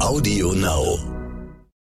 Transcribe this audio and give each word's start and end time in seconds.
Audio 0.00 0.52
Now. 0.52 0.96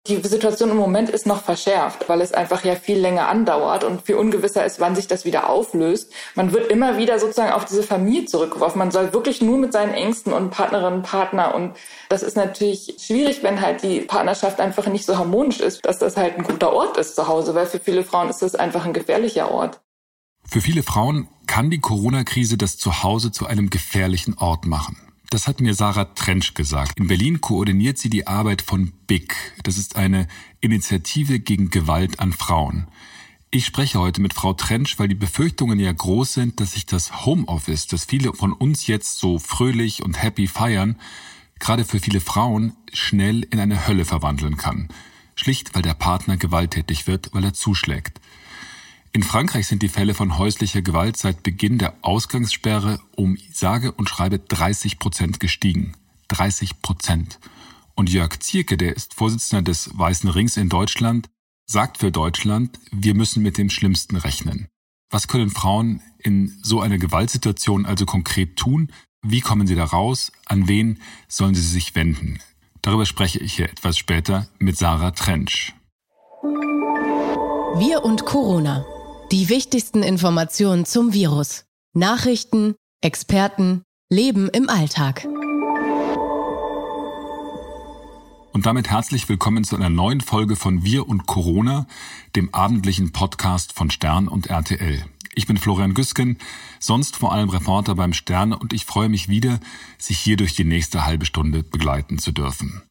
Die 0.08 0.16
Situation 0.26 0.72
im 0.72 0.78
Moment 0.78 1.10
ist 1.10 1.28
noch 1.28 1.44
verschärft, 1.44 2.08
weil 2.08 2.22
es 2.22 2.32
einfach 2.32 2.64
ja 2.64 2.76
viel 2.76 2.98
länger 2.98 3.28
andauert 3.28 3.84
und 3.84 4.02
viel 4.02 4.16
ungewisser 4.16 4.66
ist, 4.66 4.80
wann 4.80 4.96
sich 4.96 5.08
das 5.08 5.26
wieder 5.26 5.50
auflöst. 5.50 6.14
Man 6.34 6.54
wird 6.54 6.72
immer 6.72 6.98
wieder 6.98 7.20
sozusagen 7.20 7.52
auf 7.52 7.66
diese 7.66 7.84
Familie 7.84 8.26
zurückgeworfen. 8.26 8.80
Man 8.80 8.92
soll 8.92 9.12
wirklich 9.12 9.42
nur 9.42 9.58
mit 9.58 9.74
seinen 9.74 9.94
Ängsten 9.94 10.32
und 10.32 10.52
Partnerinnen, 10.52 11.02
Partner 11.02 11.54
und 11.54 11.76
das 12.08 12.24
ist 12.24 12.38
natürlich 12.38 12.96
schwierig, 12.98 13.44
wenn 13.44 13.60
halt 13.60 13.84
die 13.84 14.00
Partnerschaft 14.00 14.62
einfach 14.62 14.88
nicht 14.88 15.06
so 15.06 15.18
harmonisch 15.18 15.60
ist, 15.60 15.86
dass 15.86 16.00
das 16.00 16.16
halt 16.16 16.38
ein 16.38 16.44
guter 16.44 16.72
Ort 16.72 16.98
ist 16.98 17.16
zu 17.16 17.28
Hause, 17.28 17.56
weil 17.56 17.66
für 17.66 17.80
viele 17.80 18.06
Frauen 18.06 18.30
ist 18.30 18.42
das 18.42 18.56
einfach 18.56 18.86
ein 18.86 18.94
gefährlicher 18.94 19.52
Ort. 19.52 19.82
Für 20.46 20.62
viele 20.62 20.82
Frauen 20.82 21.28
kann 21.46 21.70
die 21.70 21.82
Corona-Krise 21.82 22.56
das 22.56 22.78
Zuhause 22.78 23.34
zu 23.34 23.46
einem 23.46 23.70
gefährlichen 23.70 24.38
Ort 24.38 24.66
machen. 24.66 25.07
Das 25.30 25.46
hat 25.46 25.60
mir 25.60 25.74
Sarah 25.74 26.06
Trensch 26.06 26.54
gesagt. 26.54 26.98
In 26.98 27.08
Berlin 27.08 27.42
koordiniert 27.42 27.98
sie 27.98 28.10
die 28.10 28.28
Arbeit 28.28 28.62
von 28.62 28.94
BIG. 29.08 29.36
Das 29.64 29.78
ist 29.78 29.98
eine 29.98 30.26
Initiative 30.62 31.42
gegen 31.42 31.70
Gewalt 31.70 32.22
an 32.22 32.32
Frauen. 32.32 32.88
Ich 33.52 33.66
spreche 33.66 34.00
heute 34.00 34.22
mit 34.22 34.34
Frau 34.34 34.54
Trensch, 34.54 34.98
weil 35.00 35.10
die 35.10 35.16
Befürchtungen 35.16 35.80
ja 35.80 35.92
groß 35.92 36.34
sind, 36.34 36.62
dass 36.62 36.74
sich 36.74 36.86
das 36.86 37.26
Homeoffice, 37.26 37.88
das 37.88 38.06
viele 38.06 38.34
von 38.34 38.54
uns 38.54 38.88
jetzt 38.88 39.20
so 39.20 39.38
fröhlich 39.38 40.02
und 40.02 40.22
happy 40.22 40.48
feiern, 40.48 40.98
gerade 41.60 41.84
für 41.84 42.00
viele 42.00 42.22
Frauen 42.22 42.74
schnell 42.94 43.44
in 43.44 43.60
eine 43.60 43.86
Hölle 43.86 44.06
verwandeln 44.06 44.56
kann. 44.56 44.88
Schlicht, 45.36 45.76
weil 45.76 45.82
der 45.82 45.94
Partner 45.94 46.38
gewalttätig 46.38 47.06
wird, 47.06 47.34
weil 47.34 47.44
er 47.44 47.54
zuschlägt. 47.54 48.22
In 49.14 49.24
Frankreich 49.24 49.68
sind 49.68 49.82
die 49.82 49.90
Fälle 49.90 50.14
von 50.14 50.38
häuslicher 50.38 50.82
Gewalt 50.82 51.18
seit 51.18 51.44
Beginn 51.44 51.78
der 51.78 51.96
Ausgangssperre 52.02 53.00
um 53.16 53.38
sage 53.52 53.92
und 53.92 54.10
schreibe 54.10 54.40
30 54.40 55.00
Prozent 55.00 55.40
gestiegen. 55.40 55.96
30 56.28 56.82
Prozent. 56.82 57.40
Und 57.96 58.10
Jörg 58.12 58.40
Zierke, 58.40 58.78
der 58.78 58.96
ist 58.96 59.16
Vorsitzender 59.16 59.64
des 59.64 59.98
Weißen 59.98 60.30
Rings 60.30 60.58
in 60.58 60.70
Deutschland, 60.70 61.30
sagt 61.66 61.98
für 61.98 62.12
Deutschland, 62.12 62.80
wir 62.92 63.16
müssen 63.16 63.42
mit 63.42 63.58
dem 63.58 63.70
Schlimmsten 63.70 64.18
rechnen. 64.18 64.68
Was 65.10 65.28
können 65.28 65.50
Frauen 65.50 66.02
in 66.20 66.58
so 66.62 66.82
einer 66.82 66.98
Gewaltsituation 66.98 67.86
also 67.86 68.06
konkret 68.06 68.58
tun? 68.58 68.92
Wie 69.24 69.42
kommen 69.42 69.66
sie 69.66 69.76
da 69.76 69.86
raus? 69.86 70.32
An 70.46 70.68
wen 70.68 71.02
sollen 71.28 71.56
sie 71.56 71.62
sich 71.62 71.96
wenden? 71.96 72.40
Darüber 72.82 73.06
spreche 73.06 73.40
ich 73.40 73.54
hier 73.54 73.70
etwas 73.70 73.98
später 73.98 74.48
mit 74.60 74.78
Sarah 74.78 75.12
Trench. 75.12 75.74
Wir 77.80 78.04
und 78.04 78.26
Corona. 78.26 78.86
Die 79.34 79.50
wichtigsten 79.50 80.04
Informationen 80.04 80.86
zum 80.86 81.12
Virus. 81.12 81.66
Nachrichten, 81.94 82.76
Experten, 83.02 83.82
Leben 84.10 84.48
im 84.48 84.70
Alltag. 84.70 85.26
Und 88.54 88.66
damit 88.66 88.90
herzlich 88.90 89.28
willkommen 89.28 89.66
zu 89.66 89.76
einer 89.76 89.90
neuen 89.90 90.22
Folge 90.22 90.56
von 90.56 90.86
Wir 90.86 91.10
und 91.10 91.26
Corona, 91.26 91.88
dem 92.38 92.54
abendlichen 92.54 93.12
Podcast 93.12 93.74
von 93.74 93.90
Stern 93.90 94.30
und 94.30 94.48
RTL. 94.48 95.04
Ich 95.36 95.46
bin 95.46 95.58
Florian 95.58 95.94
Güsken, 95.94 96.38
sonst 96.80 97.18
vor 97.18 97.34
allem 97.34 97.50
Reporter 97.50 97.96
beim 97.96 98.14
Stern 98.14 98.54
und 98.54 98.72
ich 98.72 98.86
freue 98.86 99.10
mich 99.10 99.28
wieder, 99.28 99.60
sich 99.98 100.20
hier 100.20 100.38
durch 100.38 100.56
die 100.56 100.64
nächste 100.64 101.06
halbe 101.06 101.26
Stunde 101.26 101.64
begleiten 101.64 102.18
zu 102.18 102.32
dürfen. 102.32 102.82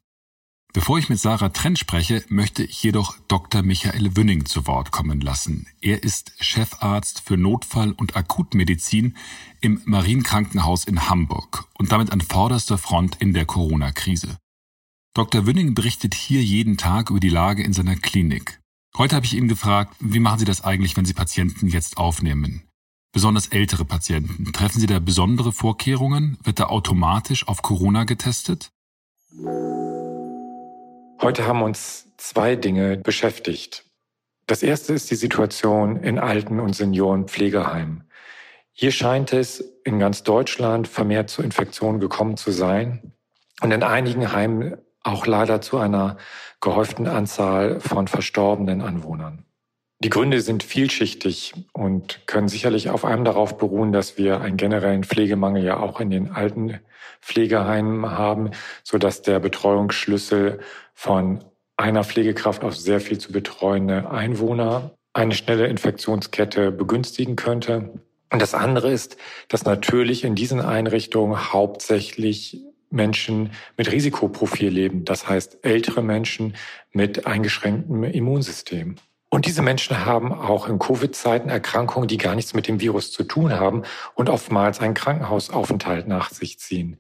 Bevor 0.76 0.98
ich 0.98 1.08
mit 1.08 1.18
Sarah 1.18 1.48
Trenn 1.48 1.74
spreche, 1.74 2.22
möchte 2.28 2.62
ich 2.62 2.82
jedoch 2.82 3.16
Dr. 3.28 3.62
Michael 3.62 4.14
Wünning 4.14 4.44
zu 4.44 4.66
Wort 4.66 4.90
kommen 4.90 5.22
lassen. 5.22 5.66
Er 5.80 6.02
ist 6.02 6.32
Chefarzt 6.38 7.22
für 7.24 7.38
Notfall- 7.38 7.92
und 7.92 8.14
Akutmedizin 8.14 9.16
im 9.62 9.80
Marienkrankenhaus 9.86 10.84
in 10.84 11.08
Hamburg 11.08 11.64
und 11.78 11.92
damit 11.92 12.12
an 12.12 12.20
vorderster 12.20 12.76
Front 12.76 13.16
in 13.22 13.32
der 13.32 13.46
Corona-Krise. 13.46 14.36
Dr. 15.14 15.46
Wünning 15.46 15.72
berichtet 15.74 16.12
hier 16.12 16.42
jeden 16.42 16.76
Tag 16.76 17.08
über 17.08 17.20
die 17.20 17.30
Lage 17.30 17.62
in 17.62 17.72
seiner 17.72 17.96
Klinik. 17.96 18.60
Heute 18.98 19.16
habe 19.16 19.24
ich 19.24 19.32
ihn 19.32 19.48
gefragt, 19.48 19.96
wie 20.00 20.20
machen 20.20 20.40
Sie 20.40 20.44
das 20.44 20.62
eigentlich, 20.62 20.94
wenn 20.94 21.06
Sie 21.06 21.14
Patienten 21.14 21.68
jetzt 21.68 21.96
aufnehmen? 21.96 22.64
Besonders 23.12 23.46
ältere 23.46 23.86
Patienten. 23.86 24.52
Treffen 24.52 24.78
Sie 24.78 24.86
da 24.86 24.98
besondere 24.98 25.52
Vorkehrungen? 25.52 26.36
Wird 26.42 26.60
da 26.60 26.66
automatisch 26.66 27.48
auf 27.48 27.62
Corona 27.62 28.04
getestet? 28.04 28.72
Heute 31.22 31.46
haben 31.46 31.62
uns 31.62 32.12
zwei 32.18 32.56
Dinge 32.56 32.98
beschäftigt. 32.98 33.84
Das 34.46 34.62
erste 34.62 34.92
ist 34.92 35.10
die 35.10 35.16
Situation 35.16 35.96
in 35.96 36.18
Alten- 36.18 36.60
und 36.60 36.76
Seniorenpflegeheimen. 36.76 38.04
Hier 38.72 38.92
scheint 38.92 39.32
es 39.32 39.60
in 39.84 39.98
ganz 39.98 40.22
Deutschland 40.22 40.86
vermehrt 40.86 41.30
zu 41.30 41.42
Infektionen 41.42 42.00
gekommen 42.00 42.36
zu 42.36 42.50
sein 42.50 43.14
und 43.62 43.72
in 43.72 43.82
einigen 43.82 44.32
Heimen 44.32 44.76
auch 45.02 45.26
leider 45.26 45.62
zu 45.62 45.78
einer 45.78 46.18
gehäuften 46.60 47.06
Anzahl 47.06 47.80
von 47.80 48.08
verstorbenen 48.08 48.82
Anwohnern. 48.82 49.45
Die 50.00 50.10
Gründe 50.10 50.42
sind 50.42 50.62
vielschichtig 50.62 51.54
und 51.72 52.26
können 52.26 52.48
sicherlich 52.48 52.90
auf 52.90 53.06
einem 53.06 53.24
darauf 53.24 53.56
beruhen, 53.56 53.92
dass 53.92 54.18
wir 54.18 54.42
einen 54.42 54.58
generellen 54.58 55.04
Pflegemangel 55.04 55.64
ja 55.64 55.78
auch 55.78 56.00
in 56.00 56.10
den 56.10 56.30
alten 56.32 56.80
Pflegeheimen 57.22 58.10
haben, 58.10 58.50
so 58.84 58.98
dass 58.98 59.22
der 59.22 59.40
Betreuungsschlüssel 59.40 60.60
von 60.92 61.42
einer 61.78 62.04
Pflegekraft 62.04 62.62
auf 62.62 62.76
sehr 62.76 63.00
viel 63.00 63.18
zu 63.18 63.32
betreuende 63.32 64.10
Einwohner 64.10 64.90
eine 65.14 65.34
schnelle 65.34 65.66
Infektionskette 65.66 66.72
begünstigen 66.72 67.36
könnte. 67.36 67.94
Und 68.30 68.42
das 68.42 68.54
andere 68.54 68.90
ist, 68.90 69.16
dass 69.48 69.64
natürlich 69.64 70.24
in 70.24 70.34
diesen 70.34 70.60
Einrichtungen 70.60 71.54
hauptsächlich 71.54 72.62
Menschen 72.90 73.52
mit 73.78 73.90
Risikoprofil 73.90 74.68
leben. 74.68 75.04
Das 75.06 75.26
heißt 75.26 75.58
ältere 75.62 76.02
Menschen 76.02 76.54
mit 76.92 77.26
eingeschränktem 77.26 78.04
Immunsystem. 78.04 78.96
Und 79.36 79.44
diese 79.44 79.60
Menschen 79.60 80.06
haben 80.06 80.32
auch 80.32 80.66
in 80.66 80.78
Covid-Zeiten 80.78 81.50
Erkrankungen, 81.50 82.08
die 82.08 82.16
gar 82.16 82.34
nichts 82.34 82.54
mit 82.54 82.66
dem 82.66 82.80
Virus 82.80 83.12
zu 83.12 83.22
tun 83.22 83.52
haben 83.52 83.82
und 84.14 84.30
oftmals 84.30 84.80
einen 84.80 84.94
Krankenhausaufenthalt 84.94 86.08
nach 86.08 86.30
sich 86.30 86.58
ziehen. 86.58 86.96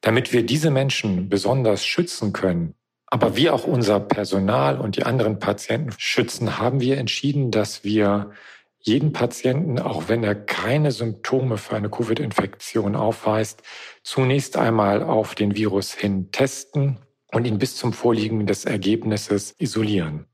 Damit 0.00 0.32
wir 0.32 0.44
diese 0.44 0.72
Menschen 0.72 1.28
besonders 1.28 1.86
schützen 1.86 2.32
können, 2.32 2.74
aber 3.06 3.36
wir 3.36 3.54
auch 3.54 3.68
unser 3.68 4.00
Personal 4.00 4.80
und 4.80 4.96
die 4.96 5.04
anderen 5.04 5.38
Patienten 5.38 5.92
schützen, 5.96 6.58
haben 6.58 6.80
wir 6.80 6.98
entschieden, 6.98 7.52
dass 7.52 7.84
wir 7.84 8.32
jeden 8.80 9.12
Patienten, 9.12 9.78
auch 9.78 10.08
wenn 10.08 10.24
er 10.24 10.34
keine 10.34 10.90
Symptome 10.90 11.56
für 11.56 11.76
eine 11.76 11.88
Covid-Infektion 11.88 12.96
aufweist, 12.96 13.62
zunächst 14.02 14.56
einmal 14.56 15.04
auf 15.04 15.36
den 15.36 15.54
Virus 15.54 15.94
hin 15.94 16.32
testen 16.32 16.98
und 17.30 17.46
ihn 17.46 17.58
bis 17.58 17.76
zum 17.76 17.92
Vorliegen 17.92 18.44
des 18.44 18.64
Ergebnisses 18.64 19.54
isolieren. 19.60 20.26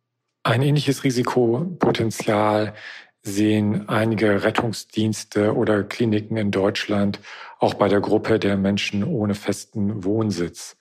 Ein 0.44 0.62
ähnliches 0.62 1.04
Risikopotenzial 1.04 2.74
sehen 3.22 3.88
einige 3.88 4.42
Rettungsdienste 4.42 5.54
oder 5.54 5.84
Kliniken 5.84 6.36
in 6.36 6.50
Deutschland 6.50 7.20
auch 7.60 7.74
bei 7.74 7.88
der 7.88 8.00
Gruppe 8.00 8.40
der 8.40 8.56
Menschen 8.56 9.04
ohne 9.04 9.36
festen 9.36 10.02
Wohnsitz, 10.04 10.76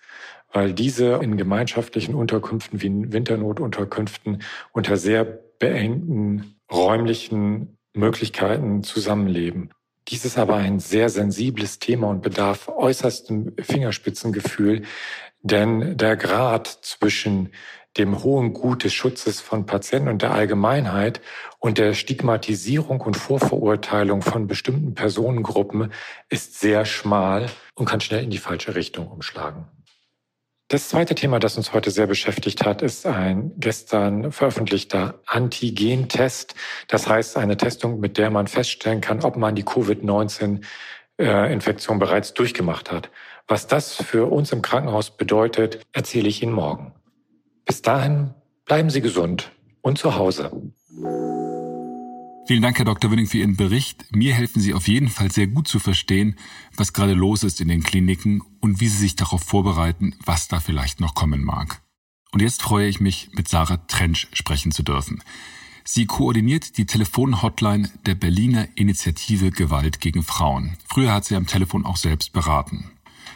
weil 0.51 0.73
diese 0.73 1.19
in 1.21 1.37
gemeinschaftlichen 1.37 2.15
Unterkünften 2.15 2.81
wie 2.81 2.87
in 2.87 3.13
Winternotunterkünften 3.13 4.41
unter 4.71 4.97
sehr 4.97 5.23
beengten 5.23 6.55
räumlichen 6.71 7.77
Möglichkeiten 7.93 8.81
zusammenleben. 8.81 9.69
Dies 10.07 10.25
ist 10.25 10.39
aber 10.39 10.55
ein 10.55 10.79
sehr 10.79 11.09
sensibles 11.09 11.77
Thema 11.77 12.07
und 12.09 12.23
bedarf 12.23 12.67
äußerstem 12.67 13.53
Fingerspitzengefühl, 13.61 14.81
denn 15.43 15.97
der 15.97 16.17
Grad 16.17 16.67
zwischen 16.67 17.51
dem 17.97 18.23
hohen 18.23 18.53
Gut 18.53 18.83
des 18.83 18.93
Schutzes 18.93 19.41
von 19.41 19.65
Patienten 19.65 20.09
und 20.09 20.21
der 20.21 20.31
Allgemeinheit 20.31 21.19
und 21.59 21.77
der 21.77 21.93
Stigmatisierung 21.93 23.01
und 23.01 23.17
Vorverurteilung 23.17 24.21
von 24.21 24.47
bestimmten 24.47 24.95
Personengruppen 24.95 25.91
ist 26.29 26.57
sehr 26.59 26.85
schmal 26.85 27.49
und 27.75 27.85
kann 27.85 28.01
schnell 28.01 28.23
in 28.23 28.29
die 28.29 28.37
falsche 28.37 28.75
Richtung 28.75 29.07
umschlagen. 29.07 29.65
Das 30.69 30.87
zweite 30.87 31.15
Thema, 31.15 31.39
das 31.39 31.57
uns 31.57 31.73
heute 31.73 31.91
sehr 31.91 32.07
beschäftigt 32.07 32.63
hat, 32.63 32.81
ist 32.81 33.05
ein 33.05 33.51
gestern 33.57 34.31
veröffentlichter 34.31 35.19
Antigen-Test. 35.25 36.55
Das 36.87 37.09
heißt, 37.09 37.35
eine 37.35 37.57
Testung, 37.57 37.99
mit 37.99 38.17
der 38.17 38.29
man 38.29 38.47
feststellen 38.47 39.01
kann, 39.01 39.25
ob 39.25 39.35
man 39.35 39.53
die 39.53 39.63
Covid-19-Infektion 39.63 41.99
bereits 41.99 42.33
durchgemacht 42.33 42.89
hat. 42.89 43.09
Was 43.49 43.67
das 43.67 43.95
für 43.95 44.31
uns 44.31 44.53
im 44.53 44.61
Krankenhaus 44.61 45.17
bedeutet, 45.17 45.81
erzähle 45.91 46.29
ich 46.29 46.41
Ihnen 46.41 46.53
morgen. 46.53 46.93
Bis 47.65 47.81
dahin 47.81 48.33
bleiben 48.65 48.89
Sie 48.89 49.01
gesund 49.01 49.51
und 49.81 49.97
zu 49.97 50.15
Hause. 50.15 50.51
Vielen 52.47 52.63
Dank, 52.63 52.77
Herr 52.77 52.85
Dr. 52.85 53.11
Wünning, 53.11 53.27
für 53.27 53.37
Ihren 53.37 53.55
Bericht. 53.55 54.05
Mir 54.11 54.33
helfen 54.33 54.61
Sie 54.61 54.73
auf 54.73 54.87
jeden 54.87 55.09
Fall 55.09 55.31
sehr 55.31 55.47
gut 55.47 55.67
zu 55.67 55.79
verstehen, 55.79 56.37
was 56.75 56.91
gerade 56.91 57.13
los 57.13 57.43
ist 57.43 57.61
in 57.61 57.69
den 57.69 57.83
Kliniken 57.83 58.41
und 58.59 58.81
wie 58.81 58.87
Sie 58.87 58.97
sich 58.97 59.15
darauf 59.15 59.43
vorbereiten, 59.43 60.15
was 60.25 60.47
da 60.47 60.59
vielleicht 60.59 60.99
noch 60.99 61.15
kommen 61.15 61.43
mag. 61.43 61.81
Und 62.31 62.41
jetzt 62.41 62.61
freue 62.61 62.87
ich 62.87 62.99
mich, 62.99 63.29
mit 63.33 63.47
Sarah 63.47 63.77
Trench 63.77 64.27
sprechen 64.33 64.71
zu 64.71 64.83
dürfen. 64.83 65.23
Sie 65.83 66.05
koordiniert 66.05 66.77
die 66.77 66.85
Telefonhotline 66.85 67.89
der 68.05 68.15
Berliner 68.15 68.67
Initiative 68.75 69.51
Gewalt 69.51 69.99
gegen 69.99 70.23
Frauen. 70.23 70.77
Früher 70.87 71.13
hat 71.13 71.25
sie 71.25 71.35
am 71.35 71.47
Telefon 71.47 71.85
auch 71.85 71.97
selbst 71.97 72.33
beraten. 72.33 72.91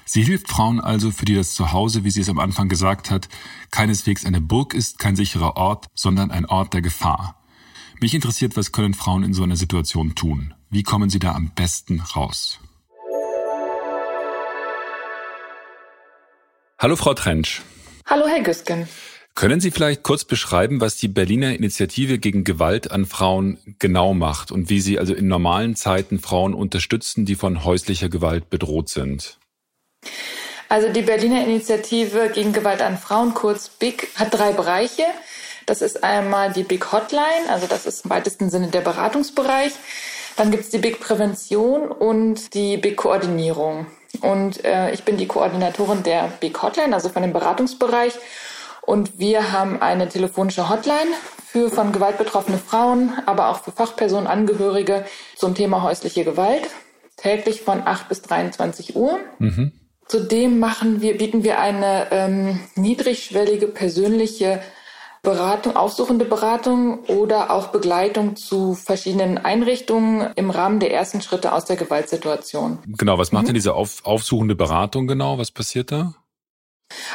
Sie 0.07 0.21
hilft 0.21 0.49
Frauen 0.49 0.79
also, 0.79 1.09
für 1.09 1.25
die 1.25 1.33
das 1.33 1.55
Zuhause, 1.55 2.03
wie 2.03 2.11
sie 2.11 2.21
es 2.21 2.29
am 2.29 2.37
Anfang 2.37 2.69
gesagt 2.69 3.09
hat, 3.09 3.27
keineswegs 3.71 4.23
eine 4.23 4.39
Burg 4.39 4.75
ist, 4.75 4.99
kein 4.99 5.15
sicherer 5.15 5.57
Ort, 5.57 5.87
sondern 5.95 6.29
ein 6.29 6.45
Ort 6.45 6.75
der 6.75 6.83
Gefahr. 6.83 7.43
Mich 7.99 8.13
interessiert, 8.13 8.55
was 8.55 8.71
können 8.71 8.93
Frauen 8.93 9.23
in 9.23 9.33
so 9.33 9.41
einer 9.41 9.55
Situation 9.55 10.13
tun? 10.13 10.53
Wie 10.69 10.83
kommen 10.83 11.09
sie 11.09 11.17
da 11.17 11.33
am 11.33 11.51
besten 11.55 12.01
raus? 12.01 12.59
Hallo 16.77 16.95
Frau 16.95 17.15
Trensch. 17.15 17.63
Hallo 18.05 18.27
Herr 18.27 18.43
Güsken. 18.43 18.87
Können 19.33 19.59
Sie 19.59 19.71
vielleicht 19.71 20.03
kurz 20.03 20.23
beschreiben, 20.23 20.79
was 20.79 20.95
die 20.95 21.07
Berliner 21.09 21.55
Initiative 21.55 22.19
gegen 22.19 22.43
Gewalt 22.43 22.91
an 22.91 23.05
Frauen 23.05 23.57
genau 23.79 24.13
macht 24.13 24.51
und 24.51 24.69
wie 24.69 24.79
Sie 24.79 24.99
also 24.99 25.13
in 25.13 25.27
normalen 25.27 25.75
Zeiten 25.75 26.19
Frauen 26.19 26.53
unterstützen, 26.53 27.25
die 27.25 27.35
von 27.35 27.65
häuslicher 27.65 28.07
Gewalt 28.07 28.49
bedroht 28.49 28.87
sind? 28.87 29.39
Also 30.67 30.89
die 30.89 31.03
Berliner 31.03 31.43
Initiative 31.43 32.29
gegen 32.33 32.53
Gewalt 32.53 32.81
an 32.81 32.97
Frauen, 32.97 33.33
kurz 33.33 33.69
BIG, 33.69 34.07
hat 34.15 34.33
drei 34.33 34.51
Bereiche. 34.51 35.03
Das 35.65 35.81
ist 35.81 36.03
einmal 36.03 36.51
die 36.51 36.63
BIG 36.63 36.91
Hotline, 36.91 37.49
also 37.49 37.67
das 37.67 37.85
ist 37.85 38.05
im 38.05 38.11
weitesten 38.11 38.49
Sinne 38.49 38.67
der 38.67 38.81
Beratungsbereich. 38.81 39.73
Dann 40.37 40.51
gibt 40.51 40.63
es 40.63 40.69
die 40.69 40.79
BIG 40.79 40.99
Prävention 40.99 41.91
und 41.91 42.53
die 42.53 42.77
BIG 42.77 42.97
Koordinierung. 42.97 43.87
Und 44.21 44.63
äh, 44.63 44.91
ich 44.91 45.03
bin 45.03 45.17
die 45.17 45.27
Koordinatorin 45.27 46.03
der 46.03 46.31
BIG 46.39 46.61
Hotline, 46.61 46.93
also 46.93 47.09
von 47.09 47.21
dem 47.21 47.33
Beratungsbereich. 47.33 48.13
Und 48.81 49.17
wir 49.17 49.51
haben 49.51 49.81
eine 49.81 50.09
telefonische 50.09 50.69
Hotline 50.69 51.11
für 51.47 51.69
von 51.69 51.91
Gewalt 51.91 52.17
betroffene 52.17 52.57
Frauen, 52.57 53.13
aber 53.25 53.49
auch 53.49 53.63
für 53.63 53.71
Fachpersonen, 53.71 54.27
Angehörige 54.27 55.05
zum 55.35 55.55
Thema 55.55 55.81
häusliche 55.81 56.23
Gewalt. 56.23 56.67
Täglich 57.17 57.61
von 57.61 57.81
8 57.85 58.09
bis 58.09 58.21
23 58.21 58.95
Uhr. 58.95 59.19
Mhm. 59.39 59.71
Zudem 60.07 60.59
machen 60.59 61.01
wir, 61.01 61.17
bieten 61.17 61.43
wir 61.43 61.59
eine 61.59 62.07
ähm, 62.11 62.59
niedrigschwellige 62.75 63.67
persönliche 63.67 64.61
Beratung, 65.23 65.75
aufsuchende 65.75 66.23
Beratung 66.23 66.99
oder 67.05 67.49
auch 67.51 67.67
Begleitung 67.67 68.35
zu 68.35 68.75
verschiedenen 68.75 69.39
Einrichtungen 69.39 70.31
im 70.35 70.51
Rahmen 70.51 70.79
der 70.79 70.93
ersten 70.93 71.21
Schritte 71.21 71.51
aus 71.51 71.65
der 71.65 71.75
Gewaltsituation. 71.75 72.77
Genau, 72.85 73.17
was 73.17 73.31
macht 73.31 73.43
mhm. 73.43 73.47
denn 73.47 73.55
diese 73.55 73.73
auf, 73.73 74.05
aufsuchende 74.05 74.55
Beratung 74.55 75.07
genau? 75.07 75.39
Was 75.39 75.49
passiert 75.49 75.91
da? 75.91 76.13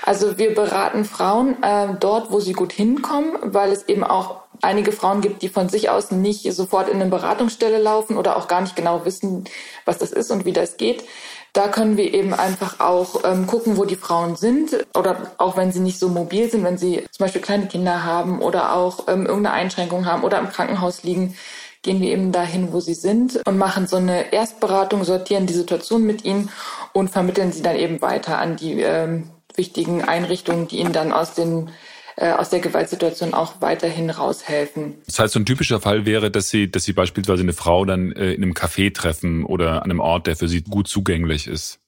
Also 0.03 0.37
wir 0.37 0.55
beraten 0.55 1.05
Frauen 1.05 1.63
äh, 1.63 1.95
dort, 2.01 2.33
wo 2.33 2.41
sie 2.41 2.53
gut 2.53 2.73
hinkommen, 2.73 3.37
weil 3.43 3.71
es 3.71 3.89
eben 3.89 4.03
auch 4.03 4.41
einige 4.61 4.91
Frauen 4.91 5.21
gibt, 5.21 5.43
die 5.43 5.49
von 5.49 5.69
sich 5.69 5.91
aus 5.91 6.11
nicht 6.11 6.53
sofort 6.53 6.89
in 6.89 7.01
eine 7.01 7.11
Beratungsstelle 7.11 7.79
laufen 7.79 8.17
oder 8.17 8.37
auch 8.37 8.49
gar 8.49 8.61
nicht 8.61 8.77
genau 8.77 9.05
wissen, 9.05 9.45
was 9.85 9.99
das 9.99 10.11
ist 10.11 10.31
und 10.33 10.45
wie 10.45 10.53
das 10.53 10.77
geht. 10.77 11.05
Da 11.53 11.69
können 11.69 11.97
wir 11.97 12.15
eben 12.15 12.33
einfach 12.33 12.79
auch 12.79 13.25
ähm, 13.25 13.47
gucken, 13.47 13.77
wo 13.77 13.85
die 13.85 13.97
Frauen 13.97 14.37
sind 14.37 14.87
oder 14.97 15.33
auch 15.39 15.57
wenn 15.57 15.73
sie 15.73 15.81
nicht 15.81 15.99
so 15.99 16.09
mobil 16.09 16.51
sind, 16.51 16.63
wenn 16.65 16.79
sie 16.79 17.05
zum 17.11 17.25
Beispiel 17.25 17.43
kleine 17.43 17.67
Kinder 17.67 18.05
haben 18.05 18.41
oder 18.41 18.75
auch 18.75 19.09
ähm, 19.09 19.27
irgendeine 19.27 19.53
Einschränkung 19.53 20.07
haben 20.07 20.23
oder 20.23 20.39
im 20.39 20.49
Krankenhaus 20.49 21.03
liegen, 21.03 21.37
gehen 21.83 22.01
wir 22.01 22.11
eben 22.11 22.31
dahin, 22.31 22.73
wo 22.73 22.81
sie 22.81 22.95
sind 22.95 23.41
und 23.47 23.59
machen 23.59 23.87
so 23.87 23.97
eine 23.97 24.33
Erstberatung, 24.33 25.05
sortieren 25.05 25.47
die 25.47 25.55
Situation 25.55 26.05
mit 26.05 26.25
ihnen 26.25 26.51
und 26.93 27.11
vermitteln 27.11 27.53
sie 27.53 27.63
dann 27.63 27.77
eben 27.77 28.01
weiter 28.03 28.39
an 28.39 28.57
die 28.57 28.81
ähm, 28.81 29.31
wichtigen 29.57 30.05
Einrichtungen, 30.05 30.69
die 30.69 30.79
ihnen 30.79 30.93
dann 30.93 31.13
aus 31.13 31.35
den 31.35 31.71
aus 32.17 32.51
der 32.51 32.61
Gewaltsituation 32.61 33.35
auch 33.35 33.61
weiterhin 33.61 34.11
raushelfen. 34.11 35.01
Das 35.07 35.19
heißt, 35.19 35.35
so 35.35 35.41
ein 35.41 35.47
typischer 35.47 35.81
Fall 35.81 36.07
wäre, 36.07 36.31
dass 36.31 36.51
Sie, 36.51 36.71
dass 36.71 36.85
Sie 36.85 36.93
beispielsweise 36.93 37.43
eine 37.43 37.53
Frau 37.53 37.85
dann 37.85 38.13
äh, 38.13 38.33
in 38.33 38.43
einem 38.43 38.53
Café 38.53 38.93
treffen 38.93 39.45
oder 39.45 39.83
an 39.83 39.91
einem 39.91 40.01
Ort, 40.01 40.27
der 40.27 40.37
für 40.37 40.49
Sie 40.49 40.63
gut 40.63 40.89
zugänglich 40.89 41.47
ist. 41.47 41.81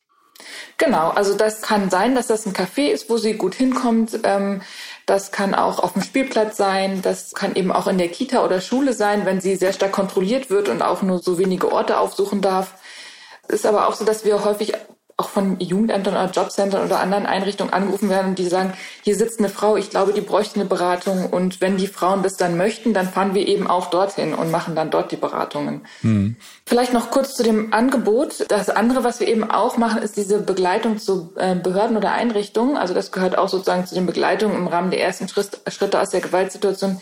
Genau, 0.79 1.11
also 1.11 1.37
das 1.37 1.63
kann 1.63 1.91
sein, 1.91 2.15
dass 2.15 2.27
das 2.27 2.47
ein 2.47 2.53
Café 2.53 2.89
ist, 2.89 3.09
wo 3.09 3.17
sie 3.17 3.35
gut 3.35 3.55
hinkommt. 3.55 4.19
Ähm, 4.25 4.63
das 5.07 5.33
kann 5.33 5.55
auch 5.55 5.79
auf 5.79 5.93
dem 5.93 6.03
Spielplatz 6.03 6.57
sein. 6.57 7.03
Das 7.03 7.33
kann 7.33 7.55
eben 7.55 7.73
auch 7.73 7.87
in 7.87 7.99
der 7.99 8.09
Kita 8.09 8.45
oder 8.45 8.61
Schule 8.61 8.93
sein, 8.93 9.25
wenn 9.25 9.41
sie 9.41 9.57
sehr 9.57 9.73
stark 9.73 9.93
kontrolliert 9.93 10.51
wird 10.51 10.69
und 10.69 10.83
auch 10.83 11.03
nur 11.03 11.21
so 11.21 11.39
wenige 11.39 11.71
Orte 11.73 11.99
aufsuchen 11.99 12.41
darf. 12.41 12.75
Ist 13.49 13.67
aber 13.67 13.89
auch 13.89 13.95
so, 13.95 14.05
dass 14.05 14.25
wir 14.25 14.45
häufig 14.45 14.73
auch 15.17 15.29
von 15.29 15.61
Jugendämtern 15.61 16.15
oder 16.15 16.31
Jobcentern 16.31 16.85
oder 16.85 17.01
anderen 17.01 17.27
Einrichtungen 17.27 17.73
angerufen 17.73 18.09
werden, 18.09 18.35
die 18.35 18.47
sagen, 18.47 18.73
hier 19.03 19.17
sitzt 19.17 19.39
eine 19.39 19.49
Frau, 19.49 19.77
ich 19.77 19.91
glaube, 19.91 20.13
die 20.13 20.21
bräuchte 20.21 20.57
eine 20.57 20.65
Beratung. 20.65 21.27
Und 21.27 21.61
wenn 21.61 21.77
die 21.77 21.87
Frauen 21.87 22.23
das 22.23 22.37
dann 22.37 22.57
möchten, 22.57 22.95
dann 22.95 23.09
fahren 23.09 23.35
wir 23.35 23.47
eben 23.47 23.67
auch 23.67 23.91
dorthin 23.91 24.35
und 24.35 24.51
machen 24.51 24.75
dann 24.75 24.91
dort 24.91 25.13
die 25.13 25.17
Beratungen. 25.17 25.83
Mhm. 26.03 26.37
Vielleicht 26.67 26.93
noch 26.93 27.11
kurz 27.11 27.35
zu 27.35 27.43
dem 27.43 27.73
Angebot. 27.73 28.47
Das 28.49 28.71
andere, 28.71 29.05
was 29.05 29.21
wir 29.21 29.29
eben 29.29 29.51
auch 29.51 29.77
machen, 29.77 30.03
ist 30.03 30.17
diese 30.17 30.39
Begleitung 30.39 30.99
zu 30.99 31.33
äh, 31.37 31.55
Behörden 31.55 31.97
oder 31.97 32.13
Einrichtungen. 32.13 32.77
Also 32.77 32.95
das 32.95 33.13
gehört 33.13 33.37
auch 33.37 33.49
sozusagen 33.49 33.87
zu 33.87 33.95
den 33.95 34.07
Begleitungen 34.07 34.57
im 34.57 34.67
Rahmen 34.67 34.91
der 34.91 35.03
ersten 35.03 35.29
Schritte 35.29 36.01
aus 36.01 36.11
der 36.11 36.21
Gewaltsituation 36.21 37.01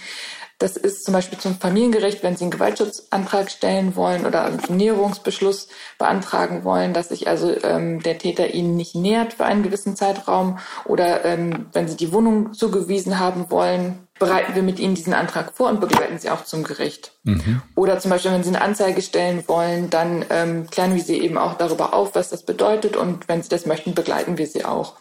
das 0.60 0.76
ist 0.76 1.04
zum 1.04 1.14
Beispiel 1.14 1.38
zum 1.38 1.58
Familiengericht, 1.58 2.22
wenn 2.22 2.36
Sie 2.36 2.44
einen 2.44 2.50
Gewaltschutzantrag 2.50 3.50
stellen 3.50 3.96
wollen 3.96 4.26
oder 4.26 4.44
einen 4.44 4.60
Näherungsbeschluss 4.68 5.68
beantragen 5.98 6.64
wollen, 6.64 6.92
dass 6.92 7.08
sich 7.08 7.28
also 7.28 7.56
ähm, 7.64 8.02
der 8.02 8.18
Täter 8.18 8.52
Ihnen 8.52 8.76
nicht 8.76 8.94
nähert 8.94 9.32
für 9.32 9.46
einen 9.46 9.62
gewissen 9.62 9.96
Zeitraum 9.96 10.58
oder 10.84 11.24
ähm, 11.24 11.66
wenn 11.72 11.88
Sie 11.88 11.96
die 11.96 12.12
Wohnung 12.12 12.52
zugewiesen 12.52 13.18
haben 13.18 13.50
wollen, 13.50 14.06
bereiten 14.18 14.54
wir 14.54 14.62
mit 14.62 14.78
Ihnen 14.78 14.94
diesen 14.94 15.14
Antrag 15.14 15.54
vor 15.54 15.70
und 15.70 15.80
begleiten 15.80 16.18
Sie 16.18 16.28
auch 16.28 16.44
zum 16.44 16.62
Gericht. 16.62 17.12
Mhm. 17.22 17.62
Oder 17.74 17.98
zum 17.98 18.10
Beispiel, 18.10 18.32
wenn 18.32 18.44
Sie 18.44 18.50
eine 18.50 18.60
Anzeige 18.60 19.00
stellen 19.00 19.42
wollen, 19.46 19.88
dann 19.88 20.26
ähm, 20.28 20.68
klären 20.68 20.94
wir 20.94 21.02
Sie 21.02 21.20
eben 21.20 21.38
auch 21.38 21.54
darüber 21.54 21.94
auf, 21.94 22.14
was 22.14 22.28
das 22.28 22.42
bedeutet 22.42 22.96
und 22.96 23.28
wenn 23.28 23.42
Sie 23.42 23.48
das 23.48 23.64
möchten, 23.64 23.94
begleiten 23.94 24.36
wir 24.36 24.46
Sie 24.46 24.66
auch. 24.66 24.96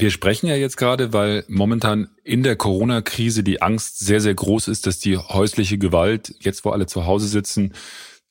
Wir 0.00 0.10
sprechen 0.10 0.46
ja 0.46 0.56
jetzt 0.56 0.78
gerade, 0.78 1.12
weil 1.12 1.44
momentan 1.48 2.08
in 2.24 2.42
der 2.42 2.56
Corona-Krise 2.56 3.42
die 3.42 3.60
Angst 3.60 3.98
sehr, 3.98 4.22
sehr 4.22 4.34
groß 4.34 4.68
ist, 4.68 4.86
dass 4.86 4.98
die 4.98 5.18
häusliche 5.18 5.76
Gewalt, 5.76 6.34
jetzt 6.40 6.64
wo 6.64 6.70
alle 6.70 6.86
zu 6.86 7.04
Hause 7.04 7.28
sitzen, 7.28 7.74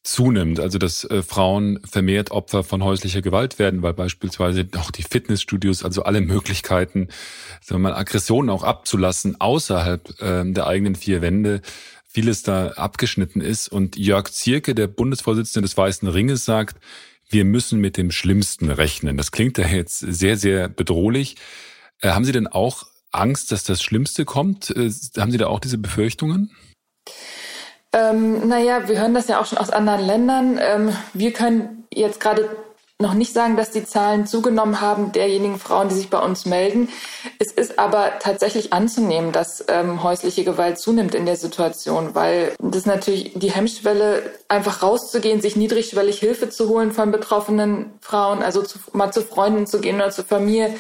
zunimmt. 0.02 0.60
Also 0.60 0.80
dass 0.80 1.04
äh, 1.04 1.22
Frauen 1.22 1.80
vermehrt 1.88 2.32
Opfer 2.32 2.64
von 2.64 2.84
häuslicher 2.84 3.22
Gewalt 3.22 3.60
werden, 3.60 3.84
weil 3.84 3.94
beispielsweise 3.94 4.68
auch 4.78 4.90
die 4.90 5.04
Fitnessstudios, 5.04 5.84
also 5.84 6.04
alle 6.04 6.22
Möglichkeiten, 6.22 7.10
sagen 7.62 7.82
wir 7.82 7.90
mal, 7.90 7.96
Aggressionen 7.96 8.50
auch 8.50 8.64
abzulassen 8.64 9.40
außerhalb 9.40 10.22
äh, 10.22 10.52
der 10.52 10.66
eigenen 10.66 10.96
vier 10.96 11.22
Wände, 11.22 11.62
vieles 12.08 12.42
da 12.42 12.70
abgeschnitten 12.70 13.42
ist. 13.42 13.68
Und 13.68 13.96
Jörg 13.96 14.32
Zierke, 14.32 14.74
der 14.74 14.88
Bundesvorsitzende 14.88 15.68
des 15.68 15.78
Weißen 15.78 16.08
Ringes, 16.08 16.46
sagt, 16.46 16.78
wir 17.30 17.46
müssen 17.46 17.80
mit 17.80 17.98
dem 17.98 18.12
Schlimmsten 18.12 18.72
rechnen. 18.72 19.18
Das 19.18 19.32
klingt 19.32 19.58
ja 19.58 19.68
jetzt 19.68 20.00
sehr, 20.00 20.38
sehr 20.38 20.68
bedrohlich. 20.68 21.36
Äh, 22.02 22.10
haben 22.10 22.26
Sie 22.26 22.32
denn 22.32 22.48
auch 22.48 22.88
Angst, 23.12 23.52
dass 23.52 23.64
das 23.64 23.82
Schlimmste 23.82 24.26
kommt? 24.26 24.72
Äh, 24.72 24.92
haben 25.18 25.32
Sie 25.32 25.38
da 25.38 25.48
auch 25.48 25.60
diese 25.60 25.78
Befürchtungen? 25.78 26.52
Ähm, 27.92 28.48
naja, 28.48 28.88
wir 28.88 29.00
hören 29.00 29.14
das 29.14 29.28
ja 29.28 29.40
auch 29.40 29.46
schon 29.46 29.58
aus 29.58 29.70
anderen 29.70 30.06
Ländern. 30.06 30.60
Ähm, 30.62 30.96
wir 31.14 31.34
können 31.34 31.88
jetzt 31.94 32.20
gerade 32.20 32.50
noch 33.02 33.14
nicht 33.14 33.34
sagen, 33.34 33.56
dass 33.56 33.72
die 33.72 33.86
Zahlen 33.86 34.28
zugenommen 34.28 34.82
haben 34.82 35.14
derjenigen 35.14 35.58
Frauen, 35.58 35.88
die 35.88 35.96
sich 35.96 36.10
bei 36.10 36.20
uns 36.20 36.46
melden. 36.46 36.90
Es 37.40 37.50
ist 37.50 37.80
aber 37.80 38.20
tatsächlich 38.20 38.74
anzunehmen, 38.74 39.32
dass 39.32 39.64
ähm, 39.70 40.04
häusliche 40.04 40.44
Gewalt 40.44 40.80
zunimmt 40.80 41.16
in 41.16 41.26
der 41.26 41.38
Situation, 41.38 42.14
weil 42.14 42.54
das 42.60 42.86
natürlich 42.86 43.32
die 43.36 43.52
Hemmschwelle, 43.52 44.34
einfach 44.50 44.84
rauszugehen, 44.84 45.40
sich 45.40 45.56
niedrigschwellig 45.56 46.20
Hilfe 46.20 46.50
zu 46.50 46.68
holen 46.68 46.92
von 46.92 47.12
betroffenen 47.12 47.94
Frauen, 48.02 48.44
also 48.44 48.64
zu, 48.64 48.80
mal 48.92 49.12
zu 49.12 49.22
Freunden 49.22 49.66
zu 49.66 49.80
gehen 49.80 49.96
oder 49.96 50.10
zur 50.10 50.26
Familie, 50.26 50.76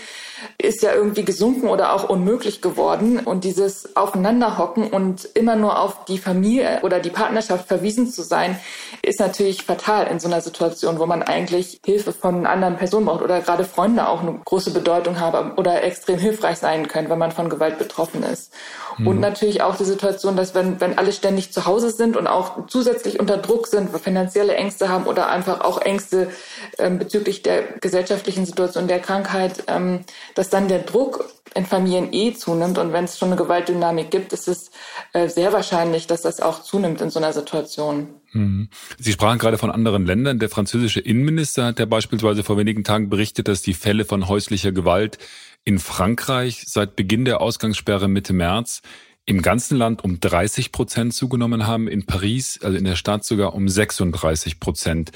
ist 0.58 0.82
ja 0.84 0.94
irgendwie 0.94 1.24
gesunken 1.24 1.68
oder 1.68 1.94
auch 1.94 2.10
unmöglich 2.10 2.62
geworden. 2.62 3.20
Und 3.20 3.44
dieses 3.44 3.96
Aufeinanderhocken 3.96 4.90
und 4.90 5.26
immer 5.34 5.56
nur 5.56 5.80
auf 5.80 6.06
die 6.06 6.18
Familie 6.18 6.80
oder 6.84 7.00
die 7.00 7.10
Partnerschaft 7.10 7.68
verwiesen 7.68 8.10
zu 8.10 8.22
sein, 8.24 8.60
ist 9.02 9.20
natürlich 9.20 9.64
fatal 9.64 10.08
in 10.08 10.20
so 10.20 10.28
einer 10.28 10.42
Situation, 10.42 11.00
wo 11.00 11.06
man 11.06 11.24
eigentlich 11.24 11.80
Hilfe 11.86 12.12
von 12.12 12.46
anderen 12.46 12.78
Personen 12.78 13.06
braucht 13.06 13.22
oder 13.22 13.42
gerade 13.42 13.64
Freunde 13.64 14.08
auch 14.08 14.22
eine 14.22 14.40
große 14.44 14.72
Bedeutung 14.72 15.20
haben 15.20 15.54
oder 15.54 15.84
extrem 15.84 16.20
hilfreich 16.20 16.58
sein 16.58 16.88
können, 16.88 17.10
wenn 17.10 17.20
man 17.20 17.32
von 17.32 17.50
Gewalt 17.50 17.78
betroffen 17.78 18.24
ist. 18.24 18.54
Mhm. 18.98 19.08
Und 19.08 19.20
natürlich 19.20 19.62
auch 19.62 19.76
die 19.76 19.86
Situation, 19.86 20.36
dass 20.36 20.56
wenn, 20.56 20.80
wenn 20.82 20.98
alle 20.98 21.12
ständig 21.12 21.52
zu 21.54 21.66
Hause 21.66 21.92
sind 21.92 22.18
und 22.18 22.28
auch 22.28 22.68
zusätzlich 22.68 23.20
unter 23.20 23.38
Druck 23.38 23.68
sind, 23.68 23.90
finanzielle 23.98 24.56
Ängste 24.56 24.90
haben 24.90 25.06
oder 25.06 25.30
einfach 25.30 25.62
auch 25.62 25.82
Ängste 25.82 26.30
ähm, 26.78 27.00
bezüglich 27.00 27.44
der 27.44 27.64
gesellschaftlichen 27.80 28.46
Situation 28.46 28.88
der 28.88 29.00
Krankheit, 29.00 29.64
ähm, 29.68 30.02
dass 30.40 30.50
dann 30.50 30.70
der 30.70 30.80
Druck 30.80 31.26
in 31.54 31.66
Familien 31.66 32.14
eh 32.14 32.34
zunimmt. 32.34 32.78
Und 32.78 32.94
wenn 32.94 33.04
es 33.04 33.18
schon 33.18 33.28
eine 33.28 33.36
Gewaltdynamik 33.36 34.10
gibt, 34.10 34.32
ist 34.32 34.48
es 34.48 34.72
äh, 35.12 35.28
sehr 35.28 35.52
wahrscheinlich, 35.52 36.08
dass 36.08 36.22
das 36.22 36.40
auch 36.40 36.64
zunimmt 36.64 37.02
in 37.02 37.10
so 37.10 37.20
einer 37.20 37.34
Situation. 37.34 38.08
Mhm. 38.32 38.70
Sie 38.98 39.12
sprachen 39.12 39.38
gerade 39.38 39.58
von 39.58 39.70
anderen 39.70 40.06
Ländern. 40.06 40.40
Der 40.40 40.48
französische 40.48 41.02
Innenminister 41.02 41.66
hat 41.66 41.80
ja 41.80 41.86
beispielsweise 41.86 42.46
vor 42.46 42.58
wenigen 42.58 42.86
Tagen 42.86 43.10
berichtet, 43.10 43.50
dass 43.50 43.62
die 43.62 43.74
Fälle 43.74 44.06
von 44.06 44.30
häuslicher 44.30 44.72
Gewalt 44.72 45.18
in 45.66 45.78
Frankreich 45.78 46.64
seit 46.68 46.96
Beginn 46.96 47.26
der 47.26 47.42
Ausgangssperre 47.42 48.08
Mitte 48.08 48.32
März 48.32 48.82
im 49.30 49.44
ganzen 49.44 49.78
Land 49.78 50.04
um 50.04 50.20
30 50.20 50.72
Prozent 50.72 51.14
zugenommen 51.14 51.68
haben, 51.68 51.88
in 51.88 52.04
Paris, 52.08 52.60
also 52.64 52.76
in 52.76 52.84
der 52.84 52.96
Stadt 52.96 53.24
sogar 53.24 53.54
um 53.54 53.70
36 53.70 54.60
Prozent. 54.60 55.12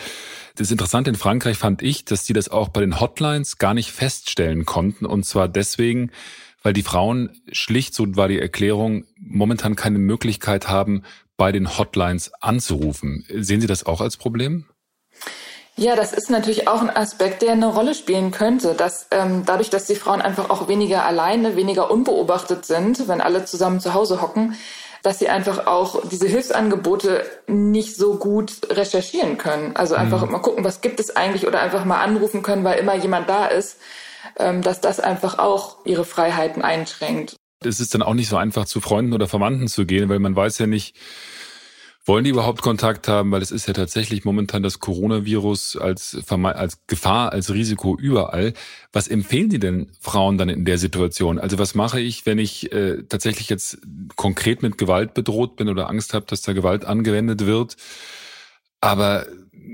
Das 0.56 0.70
Interessante 0.70 1.10
in 1.10 1.16
Frankreich 1.16 1.58
fand 1.58 1.82
ich, 1.82 2.06
dass 2.06 2.24
die 2.24 2.34
das 2.34 2.48
auch 2.48 2.70
bei 2.70 2.82
den 2.82 3.00
Hotlines 3.00 3.58
gar 3.58 3.74
nicht 3.74 3.92
feststellen 3.92 4.66
konnten. 4.66 5.08
Und 5.08 5.26
zwar 5.26 5.48
deswegen, 5.48 6.12
weil 6.62 6.74
die 6.74 6.84
Frauen 6.84 7.32
schlicht, 7.52 7.96
so 7.96 8.16
war 8.16 8.28
die 8.28 8.38
Erklärung, 8.38 9.06
momentan 9.18 9.76
keine 9.76 9.98
Möglichkeit 9.98 10.70
haben, 10.70 11.02
bei 11.36 11.52
den 11.52 11.80
Hotlines 11.80 12.32
anzurufen. 12.40 13.26
Sehen 13.36 13.62
Sie 13.62 13.68
das 13.68 13.84
auch 13.84 14.00
als 14.00 14.18
Problem? 14.18 14.66
Ja, 15.76 15.96
das 15.96 16.14
ist 16.14 16.30
natürlich 16.30 16.68
auch 16.68 16.82
ein 16.82 16.96
Aspekt, 16.96 17.42
der 17.42 17.54
eine 17.54 17.68
Rolle 17.68 17.96
spielen 17.96 18.30
könnte, 18.30 18.76
dass 18.76 19.08
ähm, 19.10 19.44
dadurch, 19.46 19.72
dass 19.72 19.86
die 19.86 19.96
Frauen 19.96 20.22
einfach 20.22 20.52
auch 20.52 20.68
weniger 20.68 21.06
alleine, 21.06 21.56
weniger 21.56 21.90
unbeobachtet 21.90 22.66
sind, 22.66 23.08
wenn 23.08 23.22
alle 23.22 23.46
zusammen 23.46 23.80
zu 23.80 23.96
Hause 23.96 24.22
hocken, 24.22 24.56
dass 25.02 25.20
sie 25.20 25.30
einfach 25.30 25.66
auch 25.66 26.08
diese 26.08 26.28
Hilfsangebote 26.28 27.26
nicht 27.48 27.96
so 27.96 28.16
gut 28.16 28.54
recherchieren 28.70 29.38
können. 29.38 29.76
Also 29.76 29.96
einfach 29.96 30.26
mhm. 30.26 30.32
mal 30.32 30.40
gucken, 30.40 30.64
was 30.64 30.82
gibt 30.82 31.00
es 31.00 31.16
eigentlich 31.16 31.48
oder 31.48 31.60
einfach 31.60 31.86
mal 31.86 32.02
anrufen 32.02 32.44
können, 32.44 32.64
weil 32.64 32.80
immer 32.80 32.96
jemand 32.96 33.28
da 33.28 33.48
ist, 33.48 33.78
ähm, 34.38 34.62
dass 34.62 34.80
das 34.80 35.00
einfach 35.00 35.40
auch 35.40 35.78
ihre 35.86 36.06
Freiheiten 36.06 36.62
einschränkt. 36.62 37.36
Es 37.66 37.80
ist 37.80 37.96
dann 37.96 38.02
auch 38.04 38.14
nicht 38.14 38.30
so 38.30 38.38
einfach, 38.38 38.66
zu 38.66 38.80
Freunden 38.80 39.14
oder 39.14 39.28
Verwandten 39.28 39.68
zu 39.68 39.86
gehen, 39.86 40.08
weil 40.10 40.20
man 40.20 40.36
weiß 40.36 40.60
ja 40.60 40.68
nicht, 40.68 40.96
wollen 42.06 42.24
die 42.24 42.32
überhaupt 42.32 42.62
Kontakt 42.62 43.08
haben? 43.08 43.32
Weil 43.32 43.42
es 43.42 43.52
ist 43.52 43.68
ja 43.68 43.74
tatsächlich 43.74 44.26
momentan 44.26 44.64
das 44.64 44.80
Coronavirus 44.80 45.78
als, 45.78 46.18
als 46.28 46.86
Gefahr, 46.88 47.32
als 47.32 47.54
Risiko 47.54 47.98
überall. 47.98 48.54
Was 48.92 49.08
empfehlen 49.08 49.50
die 49.50 49.60
denn 49.60 49.90
Frauen 50.00 50.38
dann 50.38 50.50
in 50.50 50.66
der 50.66 50.78
Situation? 50.78 51.40
Also 51.40 51.58
was 51.60 51.76
mache 51.76 52.00
ich, 52.00 52.26
wenn 52.26 52.40
ich 52.40 52.72
äh, 52.72 53.04
tatsächlich 53.04 53.50
jetzt 53.50 53.80
konkret 54.16 54.62
mit 54.62 54.78
Gewalt 54.78 55.14
bedroht 55.14 55.56
bin 55.56 55.70
oder 55.70 55.90
Angst 55.90 56.14
habe, 56.14 56.26
dass 56.26 56.42
da 56.42 56.54
Gewalt 56.54 56.86
angewendet 56.86 57.46
wird, 57.46 57.78
aber 58.82 59.26